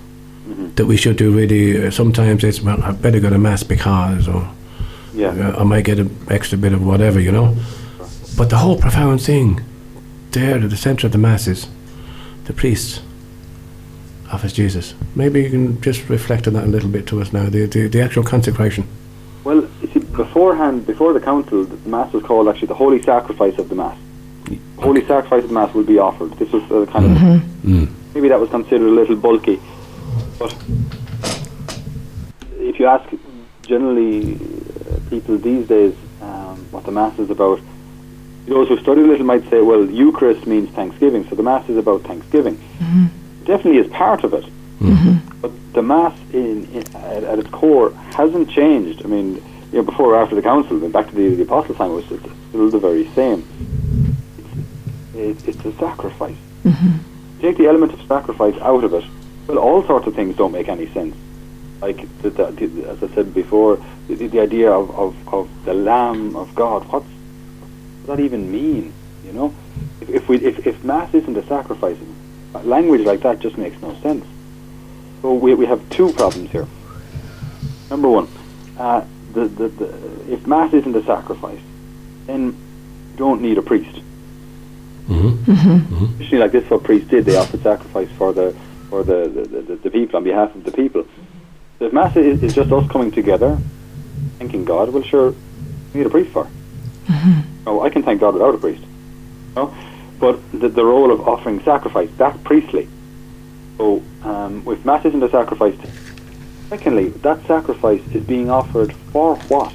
that 0.75 0.87
we 0.87 0.97
should 0.97 1.17
do. 1.17 1.33
Really, 1.33 1.87
uh, 1.87 1.91
sometimes 1.91 2.45
it's 2.45 2.61
well, 2.61 2.83
I 2.83 2.93
better 2.93 3.21
go 3.21 3.31
to 3.31 3.39
Mass 3.39 3.63
because 3.63 4.29
or. 4.29 4.51
Yeah. 5.15 5.31
Uh, 5.31 5.61
I 5.61 5.65
might 5.65 5.85
get 5.85 5.99
an 5.99 6.15
extra 6.31 6.57
bit 6.57 6.73
of 6.73 6.85
whatever, 6.85 7.19
you 7.19 7.33
know. 7.33 7.57
But 8.37 8.51
the 8.51 8.57
whole 8.57 8.79
profound 8.79 9.21
thing, 9.21 9.61
there 10.31 10.63
at 10.63 10.71
the 10.71 10.77
centre 10.77 11.07
of 11.09 11.13
the 11.13 11.19
mass 11.19 11.49
is 11.49 11.67
the 12.45 12.53
priest 12.53 13.03
offers 14.31 14.53
Jesus. 14.53 14.95
Maybe 15.17 15.43
you 15.43 15.51
can 15.51 15.81
just 15.81 16.09
reflect 16.09 16.47
on 16.47 16.53
that 16.53 16.65
a 16.65 16.69
little 16.69 16.89
bit 16.89 17.07
to 17.09 17.21
us 17.21 17.33
now, 17.33 17.49
the, 17.49 17.67
the, 17.67 17.89
the 17.89 18.01
actual 18.01 18.23
consecration. 18.23 18.87
Well, 20.19 20.27
you 20.27 20.33
see, 20.33 20.33
beforehand, 20.33 20.87
before 20.87 21.13
the 21.13 21.21
council, 21.21 21.65
the 21.65 21.77
the 21.77 21.89
Mass 21.89 22.13
was 22.13 22.23
called 22.25 22.49
actually 22.49 22.69
the 22.69 22.75
Holy 22.75 23.01
Sacrifice 23.03 23.59
of 23.59 23.69
the 23.69 23.75
Mass. 23.75 23.97
The 24.45 24.59
Holy 24.83 25.05
Sacrifice 25.07 25.43
of 25.43 25.49
the 25.49 25.55
Mass 25.55 25.73
will 25.75 25.85
be 25.85 25.99
offered. 25.99 26.33
This 26.39 26.51
was 26.53 26.63
uh, 26.71 26.87
kind 26.91 27.05
of, 27.07 27.43
Mm. 27.65 27.89
maybe 28.15 28.29
that 28.29 28.39
was 28.41 28.49
considered 28.51 28.87
a 28.87 28.91
little 28.91 29.17
bulky. 29.17 29.61
But 30.39 30.55
if 32.61 32.79
you 32.79 32.87
ask 32.87 33.09
generally 33.63 34.35
uh, 34.37 35.11
people 35.11 35.37
these 35.39 35.67
days 35.67 35.95
um, 36.23 36.57
what 36.71 36.85
the 36.85 36.93
Mass 36.93 37.19
is 37.19 37.31
about, 37.31 37.61
those 38.47 38.69
who 38.69 38.79
study 38.79 39.03
a 39.03 39.05
little 39.05 39.27
might 39.27 39.49
say, 39.51 39.61
well, 39.61 39.85
Eucharist 39.91 40.47
means 40.47 40.71
Thanksgiving, 40.71 41.29
so 41.29 41.35
the 41.35 41.43
Mass 41.43 41.69
is 41.69 41.77
about 41.77 42.03
Thanksgiving. 42.03 42.57
Definitely 43.45 43.79
is 43.81 43.91
part 43.91 44.25
of 44.25 44.33
it. 44.35 44.45
But 45.43 45.51
the 45.75 45.83
Mass, 45.83 46.17
in, 46.33 46.65
in, 46.73 46.97
at, 46.97 47.25
at 47.25 47.39
its 47.39 47.51
core, 47.51 47.93
hasn't 48.15 48.49
changed. 48.51 49.05
I 49.05 49.09
mean, 49.09 49.43
you 49.73 49.79
know, 49.79 49.85
before 49.85 50.15
or 50.15 50.17
after 50.17 50.35
the 50.35 50.43
Council, 50.43 50.83
and 50.83 50.93
back 50.93 51.09
to 51.09 51.15
the, 51.15 51.35
the 51.35 51.43
Apostle 51.43 51.75
time, 51.75 51.91
it 51.91 51.95
was 51.95 52.11
it's 52.11 52.33
still 52.49 52.71
the 52.71 52.79
very 52.79 53.07
same. 53.15 53.47
It's, 55.15 55.45
it's 55.45 55.65
a 55.65 55.73
sacrifice. 55.75 56.37
Take 57.41 57.57
the 57.57 57.67
element 57.67 57.93
of 57.93 58.01
sacrifice 58.07 58.57
out 58.61 58.85
of 58.85 58.95
it, 58.95 59.05
well, 59.47 59.59
all 59.59 59.85
sorts 59.85 60.07
of 60.07 60.15
things 60.15 60.37
don't 60.37 60.53
make 60.53 60.69
any 60.69 60.87
sense. 60.93 61.15
Like, 61.81 61.97
the, 62.23 62.31
the, 62.31 62.51
the, 62.51 62.89
as 62.89 63.03
I 63.03 63.15
said 63.15 63.33
before, 63.33 63.79
the, 64.09 64.27
the 64.27 64.41
idea 64.41 64.71
of, 64.71 64.91
of, 64.91 65.35
of 65.35 65.65
the 65.65 65.75
Lamb 65.75 66.35
of 66.37 66.55
God, 66.55 66.83
what's, 66.91 67.07
what 67.07 68.07
does 68.07 68.17
that 68.17 68.21
even 68.21 68.51
mean? 68.51 68.93
You 69.25 69.33
know? 69.33 69.55
If, 70.01 70.09
if, 70.11 70.29
we, 70.29 70.37
if, 70.39 70.67
if 70.67 70.83
Mass 70.85 71.15
isn't 71.15 71.37
a 71.37 71.47
sacrifice, 71.47 71.97
language 72.65 73.03
like 73.03 73.21
that 73.21 73.39
just 73.39 73.57
makes 73.57 73.81
no 73.81 73.95
sense. 74.01 74.25
So 75.23 75.35
we, 75.35 75.55
we 75.55 75.67
have 75.67 75.89
two 75.91 76.13
problems 76.13 76.51
here. 76.51 76.67
Number 77.91 78.09
one, 78.09 78.29
uh, 78.79 79.05
the, 79.33 79.47
the, 79.47 79.69
the, 79.69 80.33
if 80.33 80.47
Mass 80.47 80.73
isn't 80.73 80.95
a 80.95 81.05
sacrifice, 81.05 81.61
then 82.27 82.47
you 82.47 83.17
don't 83.17 83.41
need 83.41 83.59
a 83.59 83.63
priest. 83.63 84.01
Mm-hmm. 85.07 86.21
Usually, 86.21 86.39
like 86.39 86.53
this, 86.53 86.69
what 86.69 86.85
priests 86.85 87.09
did, 87.09 87.25
they 87.25 87.37
offered 87.37 87.63
sacrifice 87.63 88.11
for 88.19 88.33
the 88.33 88.55
for 88.91 89.03
the, 89.03 89.29
the, 89.29 89.61
the, 89.61 89.77
the 89.77 89.91
people 89.91 90.17
on 90.17 90.25
behalf 90.25 90.55
of 90.55 90.65
the 90.65 90.73
people. 90.73 91.07
So 91.79 91.87
if 91.87 91.93
Mass 91.93 92.17
is, 92.17 92.43
is 92.43 92.55
just 92.55 92.73
us 92.73 92.91
coming 92.91 93.11
together, 93.11 93.59
thanking 94.39 94.65
God, 94.65 94.91
well, 94.91 95.03
sure, 95.03 95.35
we 95.93 96.01
need 96.01 96.07
a 96.07 96.11
priest 96.11 96.33
for. 96.33 96.45
it. 96.45 97.45
Oh, 97.67 97.83
I 97.83 97.91
can 97.91 98.03
thank 98.03 98.21
God 98.21 98.35
without 98.35 98.55
a 98.55 98.59
priest. 98.59 98.83
No? 99.55 99.75
But 100.19 100.41
the, 100.53 100.69
the 100.69 100.85
role 100.85 101.13
of 101.13 101.27
offering 101.29 101.63
sacrifice, 101.65 102.09
that's 102.17 102.39
priestly. 102.43 102.89
So 103.77 104.03
um, 104.23 104.65
if 104.67 104.85
Mass 104.85 105.05
isn't 105.05 105.23
a 105.23 105.31
sacrifice, 105.31 105.77
secondly, 106.69 107.09
that 107.09 107.45
sacrifice 107.47 108.03
is 108.15 108.25
being 108.25 108.51
offered 108.51 108.93
for 109.13 109.37
what? 109.37 109.73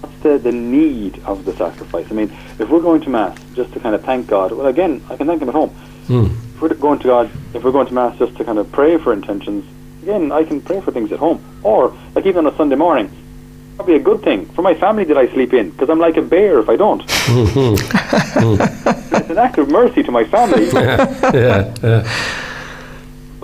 What's 0.00 0.22
the, 0.22 0.38
the 0.38 0.52
need 0.52 1.22
of 1.24 1.44
the 1.44 1.54
sacrifice? 1.54 2.06
I 2.10 2.14
mean, 2.14 2.30
if 2.58 2.68
we're 2.68 2.80
going 2.80 3.00
to 3.02 3.10
Mass 3.10 3.38
just 3.54 3.72
to 3.74 3.80
kind 3.80 3.94
of 3.94 4.04
thank 4.04 4.26
God, 4.26 4.52
well, 4.52 4.66
again, 4.66 5.02
I 5.08 5.16
can 5.16 5.26
thank 5.26 5.42
Him 5.42 5.48
at 5.48 5.54
home. 5.54 5.70
Mm. 6.06 6.30
If 6.54 6.62
we're 6.62 6.74
going 6.74 6.98
to 7.00 7.06
God, 7.06 7.30
if 7.54 7.62
we're 7.62 7.72
going 7.72 7.86
to 7.86 7.94
Mass 7.94 8.18
just 8.18 8.36
to 8.36 8.44
kind 8.44 8.58
of 8.58 8.70
pray 8.72 8.98
for 8.98 9.12
intentions, 9.12 9.64
again, 10.02 10.32
I 10.32 10.44
can 10.44 10.60
pray 10.60 10.80
for 10.80 10.90
things 10.90 11.12
at 11.12 11.18
home. 11.18 11.42
Or, 11.62 11.96
like 12.14 12.26
even 12.26 12.46
on 12.46 12.52
a 12.52 12.56
Sunday 12.56 12.76
morning, 12.76 13.10
probably 13.76 13.96
a 13.96 14.00
good 14.00 14.22
thing 14.22 14.46
for 14.46 14.62
my 14.62 14.74
family 14.74 15.04
that 15.04 15.16
I 15.16 15.28
sleep 15.28 15.54
in 15.54 15.70
because 15.70 15.88
I'm 15.88 15.98
like 15.98 16.18
a 16.18 16.22
bear 16.22 16.58
if 16.58 16.68
I 16.68 16.76
don't. 16.76 17.02
it's 17.08 17.56
an 19.30 19.38
act 19.38 19.58
of 19.58 19.70
mercy 19.70 20.02
to 20.02 20.10
my 20.10 20.24
family. 20.24 20.66
yeah, 20.70 21.74
yeah. 21.82 22.02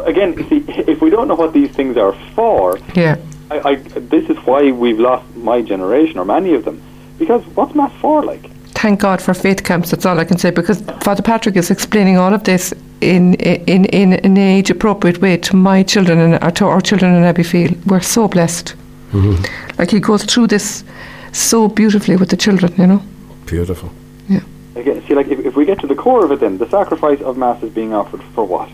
Again, 0.07 0.49
see, 0.49 0.65
if 0.93 1.01
we 1.01 1.11
don't 1.11 1.29
know 1.29 1.35
what 1.35 1.53
these 1.53 1.71
things 1.71 1.97
are 1.97 2.15
for, 2.35 2.79
Yeah. 2.95 3.17
I, 3.51 3.59
I, 3.71 3.75
this 4.15 4.29
is 4.29 4.37
why 4.39 4.73
we've 4.73 4.99
lost 4.99 5.25
my 5.37 5.63
generation 5.63 6.19
or 6.19 6.25
many 6.25 6.55
of 6.55 6.65
them. 6.65 6.83
Because 7.19 7.45
what's 7.55 7.75
mass 7.75 7.93
for? 8.01 8.25
Like, 8.25 8.51
Thank 8.75 9.01
God 9.01 9.23
for 9.23 9.35
faith 9.35 9.65
camps. 9.65 9.91
That's 9.91 10.05
all 10.05 10.19
I 10.19 10.25
can 10.25 10.37
say 10.37 10.51
because 10.51 10.83
Father 11.01 11.23
Patrick 11.23 11.57
is 11.57 11.71
explaining 11.71 12.19
all 12.19 12.35
of 12.35 12.45
this 12.45 12.75
in 13.01 13.35
in 13.35 13.85
in, 13.87 14.13
in 14.13 14.13
an 14.13 14.37
age 14.37 14.71
appropriate 14.71 15.19
way 15.23 15.39
to 15.39 15.57
my 15.57 15.83
children 15.83 16.19
and 16.19 16.45
or 16.45 16.51
to 16.51 16.67
our 16.67 16.83
children 16.83 17.15
in 17.15 17.23
Abbeyfeale. 17.23 17.75
We're 17.87 18.03
so 18.03 18.29
blessed. 18.29 18.75
Mm-hmm. 19.13 19.79
Like 19.79 19.91
he 19.91 19.99
goes 20.01 20.25
through 20.25 20.49
this 20.49 20.85
so 21.33 21.69
beautifully 21.69 22.17
with 22.17 22.29
the 22.29 22.37
children. 22.37 22.75
You 22.77 22.87
know. 22.87 23.03
Beautiful. 23.47 23.91
Yeah. 24.29 24.41
Again, 24.75 25.03
see, 25.07 25.15
like 25.15 25.29
if, 25.29 25.39
if 25.47 25.57
we 25.57 25.65
get 25.65 25.79
to 25.81 25.87
the 25.87 25.95
core 25.95 26.25
of 26.25 26.33
it, 26.33 26.41
then 26.41 26.59
the 26.59 26.69
sacrifice 26.69 27.21
of 27.23 27.39
mass 27.39 27.63
is 27.63 27.73
being 27.73 27.95
offered 27.95 28.23
for 28.35 28.45
what? 28.45 28.69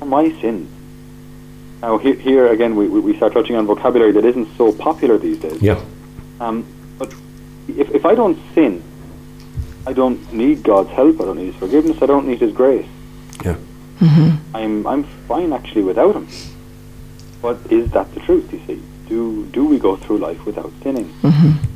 For 0.00 0.06
my 0.06 0.30
sins. 0.40 0.68
Now, 1.82 1.98
here, 1.98 2.14
here 2.14 2.46
again, 2.48 2.74
we, 2.74 2.88
we 2.88 3.00
we 3.00 3.16
start 3.16 3.32
touching 3.32 3.54
on 3.56 3.66
vocabulary 3.66 4.12
that 4.12 4.24
isn't 4.24 4.48
so 4.56 4.72
popular 4.72 5.16
these 5.18 5.38
days. 5.38 5.62
Yeah. 5.62 5.82
Um, 6.40 6.66
but 6.98 7.14
if, 7.68 7.90
if 7.90 8.04
I 8.04 8.14
don't 8.14 8.38
sin, 8.54 8.82
I 9.86 9.92
don't 9.92 10.32
need 10.32 10.62
God's 10.62 10.90
help. 10.90 11.20
I 11.20 11.24
don't 11.24 11.38
need 11.38 11.52
His 11.52 11.56
forgiveness. 11.56 12.02
I 12.02 12.06
don't 12.06 12.26
need 12.26 12.40
His 12.40 12.52
grace. 12.52 12.88
Yeah. 13.44 13.56
I'm 14.54 14.86
I'm 14.86 15.04
fine 15.28 15.52
actually 15.52 15.82
without 15.82 16.16
Him. 16.16 16.26
But 17.42 17.58
is 17.70 17.90
that 17.92 18.12
the 18.14 18.20
truth? 18.20 18.52
You 18.52 18.60
see, 18.66 18.82
do 19.08 19.46
do 19.46 19.64
we 19.64 19.78
go 19.78 19.96
through 19.96 20.18
life 20.18 20.44
without 20.46 20.72
sinning? 20.82 21.14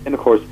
And 0.05 0.15
of 0.15 0.21
course, 0.21 0.43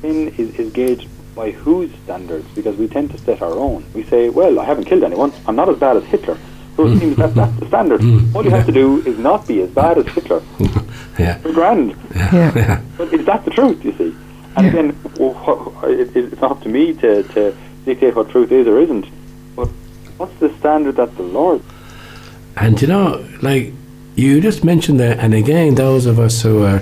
sin 0.00 0.28
is, 0.36 0.54
is 0.58 0.72
gauged 0.72 1.08
by 1.34 1.50
whose 1.52 1.90
standards? 2.04 2.46
Because 2.54 2.76
we 2.76 2.86
tend 2.88 3.10
to 3.12 3.18
set 3.18 3.40
our 3.42 3.52
own. 3.52 3.84
We 3.94 4.02
say, 4.04 4.28
well, 4.28 4.58
I 4.58 4.64
haven't 4.64 4.84
killed 4.84 5.04
anyone. 5.04 5.32
I'm 5.46 5.56
not 5.56 5.68
as 5.68 5.78
bad 5.78 5.96
as 5.96 6.04
Hitler. 6.04 6.36
So 6.80 6.86
it 6.86 6.98
seems 6.98 7.16
that 7.16 7.34
that's 7.34 7.54
the 7.60 7.66
standard. 7.66 8.00
Mm. 8.00 8.34
All 8.34 8.42
you 8.42 8.50
have 8.50 8.64
to 8.66 8.72
do 8.72 9.02
is 9.06 9.18
not 9.18 9.46
be 9.46 9.60
as 9.60 9.70
bad 9.70 9.98
as 9.98 10.06
Hitler. 10.08 10.42
Yeah. 11.18 11.38
You're 11.44 11.52
grand. 11.52 11.94
Yeah. 12.14 12.80
But 12.96 13.12
is 13.12 13.26
that 13.26 13.44
the 13.44 13.50
truth, 13.50 13.84
you 13.84 13.92
see? 13.98 14.14
And 14.56 14.64
Yeah. 14.64 14.72
again, 14.72 14.98
well, 15.18 15.74
it, 15.84 16.16
it's 16.16 16.40
not 16.40 16.52
up 16.52 16.62
to 16.62 16.68
me 16.70 16.94
to, 16.94 17.22
to 17.34 17.54
dictate 17.84 18.16
what 18.16 18.30
truth 18.30 18.50
is 18.52 18.66
or 18.66 18.80
isn't. 18.80 19.06
But 19.54 19.68
what's 20.16 20.32
the 20.38 20.48
standard 20.58 20.96
that 20.96 21.14
the 21.18 21.22
Lord? 21.22 21.60
And 22.56 22.80
you 22.80 22.88
know, 22.88 23.22
like 23.42 23.74
you 24.16 24.40
just 24.40 24.64
mentioned 24.64 24.98
there, 24.98 25.18
and 25.20 25.34
again, 25.34 25.74
those 25.74 26.06
of 26.06 26.18
us 26.18 26.40
who 26.40 26.64
are 26.64 26.78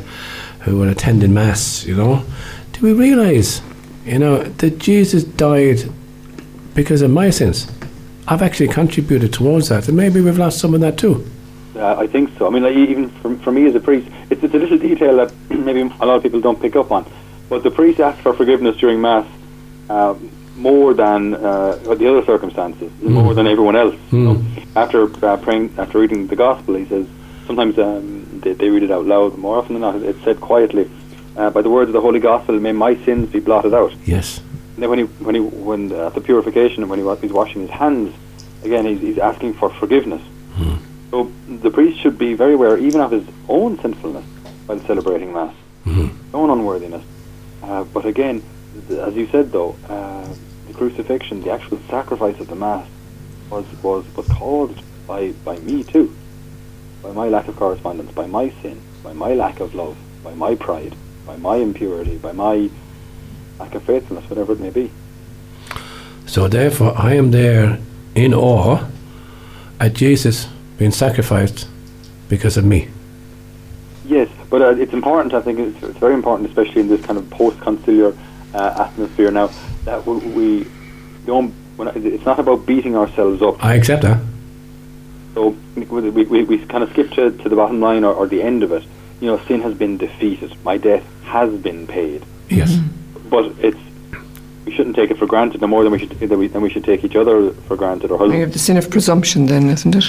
who 0.61 0.83
are 0.85 0.89
attending 0.89 1.35
mass, 1.35 1.85
you 1.85 1.97
know, 1.97 2.23
do 2.75 2.81
we 2.83 2.93
realise, 2.93 3.61
you 4.05 4.21
know, 4.21 4.45
that 4.45 4.79
Jesus 4.79 5.25
died 5.25 5.81
because 6.75 7.03
of 7.03 7.11
my 7.11 7.31
sins? 7.31 7.67
I've 8.31 8.43
actually 8.43 8.69
contributed 8.69 9.33
towards 9.33 9.71
that, 9.71 9.89
and 9.89 9.97
maybe 9.97 10.21
we've 10.21 10.37
lost 10.37 10.59
some 10.59 10.75
of 10.75 10.81
that 10.81 10.99
too. 10.99 11.25
Uh, 11.75 11.97
I 11.97 12.07
think 12.07 12.37
so. 12.37 12.47
I 12.47 12.51
mean, 12.51 12.63
like, 12.63 12.77
even 12.77 13.09
for, 13.09 13.35
for 13.39 13.53
me 13.53 13.67
as 13.67 13.75
a 13.75 13.81
priest, 13.81 14.11
it's, 14.29 14.43
it's 14.43 14.53
a 14.53 14.59
little 14.59 14.77
detail 14.77 15.17
that 15.17 15.33
maybe 15.51 15.81
a 15.81 16.07
lot 16.07 16.17
of 16.17 16.23
people 16.23 16.41
don't 16.41 16.61
pick 16.61 16.77
up 16.77 16.93
on. 16.93 17.11
But 17.49 17.63
the 17.63 17.71
priest 17.71 18.01
asks 18.01 18.21
for 18.21 18.35
forgiveness 18.35 18.77
during 18.77 19.01
Mass 19.01 19.27
uh, 19.89 20.15
more 20.57 20.93
than 20.93 21.35
uh, 21.35 21.77
the 21.77 22.07
other 22.11 22.23
circumstances, 22.25 22.93
more 23.01 23.33
than 23.33 23.47
everyone 23.47 23.77
else. 23.77 23.97
You 24.13 24.19
know? 24.19 24.45
After 24.77 25.05
uh, 25.25 25.39
praying, 25.39 25.75
after 25.79 25.99
reading 25.99 26.27
the 26.27 26.37
Gospel, 26.37 26.75
he 26.75 26.85
says 26.85 27.07
sometimes 27.47 27.79
um, 27.79 28.41
they, 28.41 28.53
they 28.53 28.69
read 28.69 28.83
it 28.83 28.91
out 28.91 29.07
loud. 29.07 29.39
More 29.39 29.57
often 29.57 29.75
than 29.75 29.83
not, 29.83 29.97
it's 30.03 30.23
said 30.25 30.41
quietly. 30.41 30.91
Uh, 31.37 31.49
by 31.51 31.63
the 31.63 31.71
words 31.71 31.89
of 31.89 31.93
the 31.93 32.01
Holy 32.01 32.21
Gospel, 32.21 32.59
may 32.61 32.73
my 32.73 32.97
sins 33.05 33.31
be 33.31 33.41
blotted 33.41 33.73
out. 33.73 33.95
Yes. 34.05 34.41
And 34.79 34.83
then 34.85 34.91
when 34.91 34.99
he 35.01 35.05
when 35.25 35.35
he 35.35 35.41
when 35.41 35.91
uh, 35.91 36.07
at 36.07 36.15
the 36.15 36.21
purification 36.21 36.89
when 36.89 37.01
he 37.01 37.17
he's 37.21 37.33
washing 37.33 37.63
his 37.63 37.71
hands, 37.73 38.15
again 38.63 38.87
he's, 38.87 39.01
he's 39.01 39.19
asking 39.19 39.55
for 39.55 39.71
forgiveness. 39.71 40.23
So 41.11 41.33
the 41.49 41.71
priest 41.71 42.01
should 42.01 42.17
be 42.17 42.35
very 42.35 42.55
aware 42.55 42.79
even 42.79 43.01
of 43.01 43.11
his 43.11 43.25
own 43.49 43.81
sinfulness 43.81 44.25
while 44.67 44.79
celebrating 44.87 45.33
mass, 45.33 45.53
his 45.85 46.33
own 46.33 46.49
unworthiness. 46.51 47.03
Uh, 47.61 47.83
but 47.93 48.07
again, 48.07 48.45
th- 48.87 49.01
as 49.01 49.15
you 49.15 49.27
said 49.33 49.51
though, 49.51 49.77
uh, 49.89 50.29
the 50.69 50.75
crucifixion, 50.75 51.43
the 51.43 51.51
actual 51.51 51.81
sacrifice 51.91 52.39
of 52.39 52.47
the 52.47 52.55
mass, 52.55 52.87
was 53.51 53.65
was 53.83 54.05
was 54.15 54.29
caused 54.29 54.81
by 55.09 55.33
by 55.45 55.59
me 55.59 55.83
too, 55.83 56.17
by 57.03 57.11
my 57.11 57.27
lack 57.27 57.49
of 57.49 57.57
correspondence, 57.57 58.13
by 58.13 58.29
my 58.29 58.51
sin, 58.63 58.81
by 59.03 59.13
my 59.13 59.35
lack 59.35 59.59
of 59.59 59.75
love, 59.75 59.97
by 60.23 60.35
my 60.35 60.55
pride, 60.55 60.95
by 61.27 61.37
my 61.37 61.57
impurity, 61.57 62.17
by 62.17 62.31
my 62.31 62.71
lack 63.59 63.75
of 63.75 63.83
faithfulness, 63.83 64.29
whatever 64.31 64.53
it 64.53 64.61
may 64.61 64.71
be. 64.71 64.91
So 66.27 66.49
therefore, 66.49 66.95
I 66.97 67.15
am 67.15 67.31
there 67.31 67.79
in 68.15 68.35
awe 68.35 68.87
at 69.81 69.95
Jesus 69.95 70.49
being 70.77 70.91
sacrificed 70.91 71.69
because 72.29 72.57
of 72.57 72.65
me. 72.65 72.89
Yes, 74.07 74.29
but 74.51 74.63
uh, 74.63 74.69
it's 74.77 74.93
important. 74.93 75.35
I 75.35 75.41
think 75.41 75.59
it's, 75.59 75.83
it's 75.83 75.99
very 75.99 76.15
important, 76.15 76.49
especially 76.49 76.81
in 76.81 76.89
this 76.89 77.05
kind 77.05 77.19
of 77.19 77.29
post-conciliar 77.31 78.17
uh, 78.55 78.85
atmosphere 78.89 79.31
now, 79.31 79.51
that 79.85 80.07
we, 80.07 80.17
we 80.29 80.67
don't. 81.27 81.53
When, 81.77 81.89
it's 81.89 82.25
not 82.25 82.39
about 82.39 82.67
beating 82.67 82.97
ourselves 82.97 83.41
up. 83.43 83.63
I 83.65 83.75
accept 83.75 84.03
that. 84.03 84.21
So 85.35 85.57
we, 85.77 85.85
we, 86.11 86.43
we 86.43 86.67
kind 86.67 86.83
of 86.83 86.91
skip 86.91 87.11
to, 87.13 87.31
to 87.31 87.49
the 87.49 87.55
bottom 87.55 87.81
line 87.81 88.03
or, 88.03 88.13
or 88.15 88.27
the 88.27 88.43
end 88.43 88.63
of 88.63 88.73
it. 88.73 88.85
You 89.21 89.29
know, 89.29 89.39
sin 89.45 89.61
has 89.63 89.75
been 89.75 89.97
defeated. 89.97 90.57
My 90.65 90.77
debt 90.77 91.03
has 91.25 91.53
been 91.55 91.87
paid. 91.87 92.25
Yes. 92.49 92.79
But 93.31 93.53
it's 93.61 93.79
we 94.65 94.73
shouldn't 94.75 94.97
take 94.97 95.11
it 95.11 95.19
for 95.19 95.27
granted 95.27 95.61
no 95.61 95.67
more 95.67 95.83
than 95.83 95.93
we 95.93 95.99
should 95.99 96.11
than 96.11 96.39
we, 96.39 96.47
than 96.49 96.63
we 96.63 96.71
should 96.71 96.85
take 96.85 97.05
each 97.05 97.17
other 97.17 97.53
for 97.67 97.77
granted. 97.77 98.11
Or 98.11 98.29
We 98.29 98.41
have 98.41 98.53
the 98.53 98.59
sin 98.59 98.77
of 98.77 98.91
presumption, 98.91 99.47
then, 99.47 99.69
isn't 99.71 99.95
it? 99.95 100.05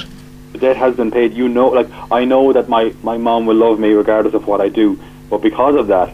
the 0.52 0.58
debt 0.58 0.78
has 0.78 0.96
been 0.96 1.12
paid. 1.12 1.34
You 1.34 1.48
know, 1.48 1.68
like 1.70 1.88
I 2.12 2.26
know 2.26 2.52
that 2.54 2.68
my, 2.70 2.94
my 3.04 3.18
mom 3.18 3.46
will 3.46 3.56
love 3.56 3.80
me 3.80 3.92
regardless 3.94 4.34
of 4.34 4.48
what 4.48 4.62
I 4.62 4.70
do, 4.70 5.00
but 5.30 5.42
because 5.42 5.76
of 5.76 5.88
that, 5.88 6.10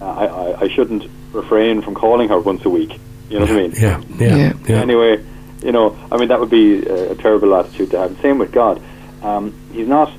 uh, 0.00 0.04
I, 0.04 0.24
I 0.26 0.60
I 0.62 0.68
shouldn't 0.68 1.08
refrain 1.32 1.82
from 1.82 1.94
calling 1.94 2.28
her 2.28 2.40
once 2.40 2.64
a 2.64 2.70
week. 2.70 2.98
You 3.28 3.38
know 3.38 3.46
what 3.46 3.50
I 3.50 3.56
mean? 3.56 3.72
Yeah. 3.72 4.02
Yeah. 4.18 4.36
Yeah. 4.36 4.52
yeah. 4.66 4.80
Anyway, 4.80 5.24
you 5.62 5.72
know, 5.72 5.96
I 6.10 6.16
mean 6.16 6.28
that 6.28 6.40
would 6.40 6.50
be 6.50 6.84
a, 6.86 7.12
a 7.12 7.14
terrible 7.14 7.54
attitude 7.54 7.90
to 7.92 7.98
have. 7.98 8.20
Same 8.20 8.38
with 8.38 8.52
God. 8.52 8.82
Um, 9.22 9.54
he's 9.72 9.88
not 9.88 10.12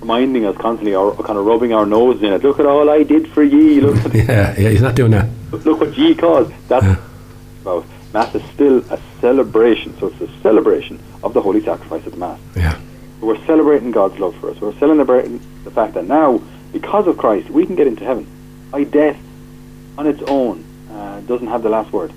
reminding 0.00 0.44
us 0.46 0.56
constantly 0.56 0.94
or, 0.94 1.14
kind 1.16 1.38
of 1.38 1.44
rubbing 1.46 1.72
our 1.72 1.86
nose 1.86 2.22
in 2.22 2.32
it. 2.32 2.42
Look 2.42 2.58
at 2.58 2.66
all 2.66 2.88
I 2.90 3.02
did 3.02 3.28
for 3.28 3.42
ye. 3.42 3.80
Look 3.80 3.96
at 4.06 4.14
Yeah. 4.14 4.54
Yeah. 4.58 4.68
He's 4.70 4.82
not 4.82 4.94
doing 4.94 5.10
that. 5.12 5.28
look 5.52 5.80
what 5.80 5.96
ye 5.96 6.14
caused. 6.14 6.52
That's 6.68 6.84
Yeah. 6.84 6.96
about 7.62 7.84
Mass 8.12 8.34
is 8.34 8.42
still 8.54 8.78
a 8.90 8.98
celebration. 9.20 9.96
So 10.00 10.08
it's 10.08 10.20
a 10.20 10.40
celebration 10.42 10.98
of 11.22 11.32
the 11.34 11.40
holy 11.40 11.62
sacrifice 11.62 12.04
of 12.06 12.12
the 12.12 12.18
Mass. 12.18 12.40
Yeah. 12.56 12.78
We're 13.20 13.44
celebrating 13.46 13.90
God's 13.90 14.18
love 14.18 14.34
for 14.40 14.50
us. 14.50 14.60
We're 14.60 14.74
celebrating 14.78 15.40
the 15.64 15.70
fact 15.70 15.94
that 15.94 16.06
now, 16.06 16.40
because 16.72 17.06
of 17.06 17.18
Christ, 17.18 17.50
we 17.50 17.66
can 17.66 17.76
get 17.76 17.86
into 17.86 18.04
heaven. 18.04 18.26
By 18.70 18.84
death, 18.84 19.18
on 19.98 20.06
its 20.06 20.22
own, 20.26 20.64
uh, 20.90 21.20
doesn't 21.20 21.46
have 21.48 21.62
the 21.62 21.68
last 21.68 21.92
word. 21.92 22.12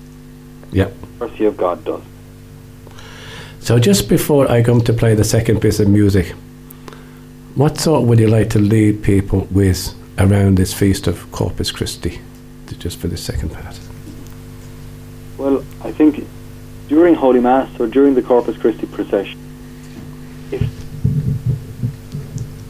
Yeah. 0.72 0.88
Mercy 1.20 1.44
of 1.44 1.56
God 1.58 1.84
does. 1.84 2.00
So 3.60 3.78
just 3.78 4.08
before 4.08 4.50
I 4.50 4.62
come 4.62 4.80
to 4.82 4.92
play 4.92 5.14
the 5.14 5.24
second 5.24 5.60
piece 5.60 5.78
of 5.80 5.88
music, 5.88 6.34
what 7.54 7.76
thought 7.76 8.06
would 8.06 8.18
you 8.18 8.28
like 8.28 8.50
to 8.50 8.58
lead 8.58 9.02
people 9.02 9.46
with 9.50 9.94
around 10.18 10.56
this 10.56 10.72
feast 10.74 11.06
of 11.06 11.30
Corpus 11.32 11.70
Christi? 11.70 12.20
Just 12.78 12.98
for 12.98 13.08
the 13.08 13.16
second 13.16 13.52
part. 13.52 13.78
Well, 15.38 15.64
I 15.82 15.92
think 15.92 16.26
during 16.88 17.14
Holy 17.14 17.40
Mass 17.40 17.68
or 17.78 17.86
during 17.86 18.14
the 18.14 18.22
Corpus 18.22 18.56
Christi 18.58 18.86
procession, 18.86 19.38
if 20.50 20.62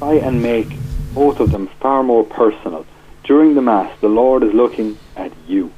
try 0.04 0.14
and 0.14 0.42
make 0.42 0.68
both 1.14 1.40
of 1.40 1.50
them 1.50 1.68
far 1.80 2.02
more 2.02 2.24
personal. 2.24 2.84
During 3.22 3.54
the 3.54 3.62
Mass, 3.62 3.90
the 4.00 4.08
Lord 4.08 4.42
is 4.42 4.52
looking 4.52 4.98
at 5.16 5.32
you, 5.46 5.72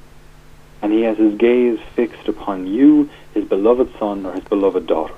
and 0.82 0.92
He 0.92 1.02
has 1.02 1.16
His 1.16 1.34
gaze 1.38 1.78
fixed 1.94 2.26
upon 2.26 2.66
you, 2.66 3.08
His 3.34 3.44
beloved 3.44 3.96
Son 3.98 4.26
or 4.26 4.32
His 4.32 4.44
beloved 4.44 4.86
daughter. 4.86 5.14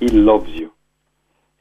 He 0.00 0.08
loves 0.08 0.50
you. 0.50 0.72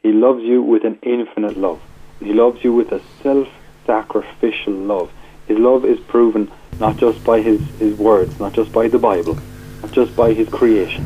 He 0.07 0.13
loves 0.13 0.41
you 0.41 0.61
with 0.61 0.85
an 0.85 0.97
infinite 1.03 1.57
love. 1.57 1.81
He 2.21 2.31
loves 2.31 2.63
you 2.63 2.71
with 2.71 2.93
a 2.93 3.01
self-sacrificial 3.23 4.71
love. 4.71 5.11
His 5.49 5.59
love 5.59 5.83
is 5.83 5.99
proven 6.07 6.49
not 6.79 6.95
just 6.95 7.21
by 7.25 7.41
his, 7.41 7.59
his 7.77 7.93
words, 7.97 8.39
not 8.39 8.53
just 8.53 8.71
by 8.71 8.87
the 8.87 8.99
Bible, 8.99 9.37
not 9.83 9.91
just 9.91 10.15
by 10.15 10.31
his 10.31 10.47
creation, 10.47 11.03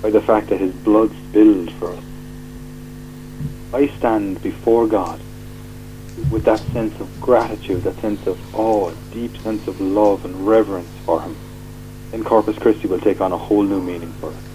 by 0.00 0.08
the 0.08 0.22
fact 0.22 0.48
that 0.48 0.60
his 0.60 0.72
blood 0.76 1.14
spilled 1.28 1.70
for 1.72 1.92
us. 1.92 2.02
I 3.74 3.88
stand 3.98 4.42
before 4.42 4.86
God 4.86 5.20
with 6.32 6.46
that 6.46 6.60
sense 6.72 6.98
of 7.00 7.20
gratitude, 7.20 7.84
that 7.84 8.00
sense 8.00 8.26
of 8.26 8.38
awe, 8.54 8.90
deep 9.12 9.36
sense 9.42 9.68
of 9.68 9.78
love 9.78 10.24
and 10.24 10.46
reverence 10.46 10.88
for 11.04 11.20
him. 11.20 11.36
Then 12.12 12.24
Corpus 12.24 12.56
Christi 12.56 12.88
will 12.88 13.00
take 13.00 13.20
on 13.20 13.32
a 13.32 13.36
whole 13.36 13.62
new 13.62 13.82
meaning 13.82 14.12
for 14.12 14.30
us. 14.30 14.47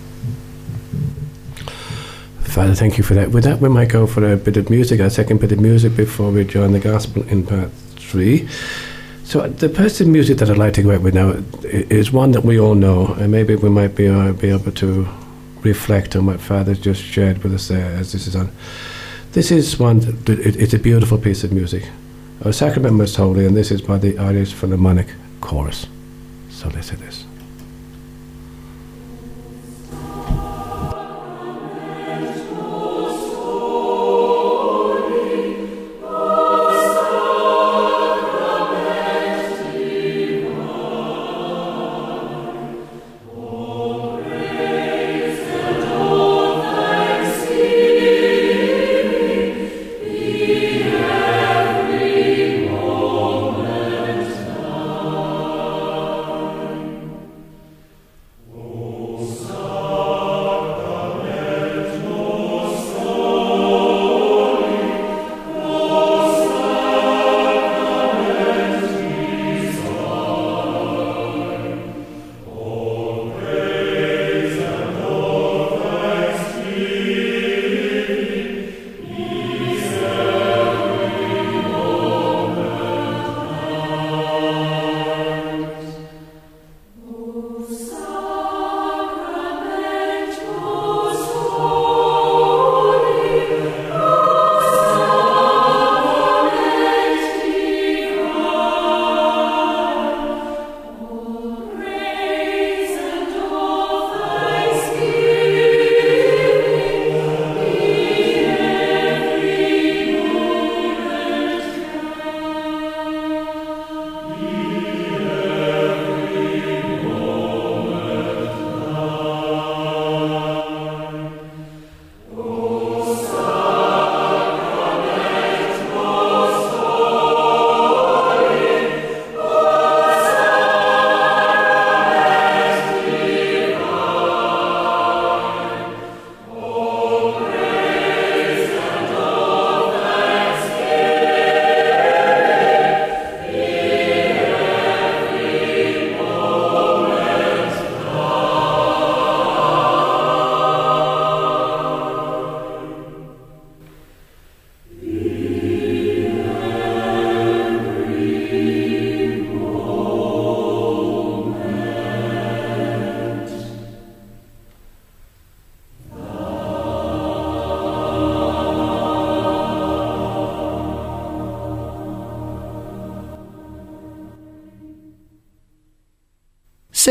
Father, 2.54 2.76
thank 2.76 3.00
you 3.00 3.04
for 3.04 3.16
that. 3.16 3.32
With 3.32 3.46
that, 3.46 3.62
we 3.62 3.68
might 3.68 3.90
go 3.90 4.06
for 4.06 4.32
a 4.32 4.38
bit 4.38 4.58
of 4.58 4.70
music, 4.70 5.00
a 5.00 5.10
second 5.10 5.40
bit 5.40 5.52
of 5.52 5.60
music 5.60 5.96
before 5.96 6.30
we 6.30 6.44
join 6.44 6.72
the 6.72 6.80
gospel 6.80 7.28
in 7.28 7.44
part 7.44 7.72
three. 7.96 8.48
So, 9.24 9.48
the 9.48 9.70
piece 9.70 10.00
of 10.02 10.06
music 10.08 10.38
that 10.38 10.52
I'd 10.52 10.60
like 10.60 10.76
to 10.76 10.84
go 10.84 10.92
out 10.92 11.02
with 11.02 11.16
now 11.16 11.34
is 11.64 12.12
one 12.12 12.30
that 12.34 12.44
we 12.44 12.60
all 12.60 12.76
know, 12.76 13.08
and 13.16 13.32
maybe 13.32 13.56
we 13.56 13.70
might 13.70 13.96
be, 13.96 14.08
uh, 14.08 14.34
be 14.34 14.50
able 14.50 14.72
to 14.72 15.08
reflect 15.64 16.16
on 16.16 16.28
what 16.28 16.40
Father 16.40 16.76
just 16.76 17.02
shared 17.02 17.42
with 17.42 17.56
us 17.56 17.70
there 17.70 17.90
as 17.94 18.12
this 18.12 18.28
is 18.28 18.36
on. 18.36 18.52
This 19.32 19.50
is 19.50 19.80
one, 19.80 20.02
that, 20.02 20.38
it, 20.38 20.56
it's 20.56 20.76
a 20.76 20.80
beautiful 20.80 21.18
piece 21.18 21.44
of 21.44 21.52
music. 21.52 21.90
Our 22.46 22.54
sacrament 22.54 22.94
most 22.94 23.16
holy, 23.16 23.48
and 23.48 23.58
this 23.58 23.72
is 23.72 23.82
by 23.82 23.98
the 23.98 24.20
Irish 24.20 24.54
Philharmonic 24.54 25.08
Chorus. 25.42 25.88
So, 26.52 26.68
listen 26.70 26.98
to 26.98 27.04
this. 27.04 27.26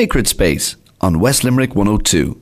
Sacred 0.03 0.27
Space 0.27 0.75
on 1.01 1.21
West 1.21 1.45
Limerick 1.45 1.77
102. 1.77 2.41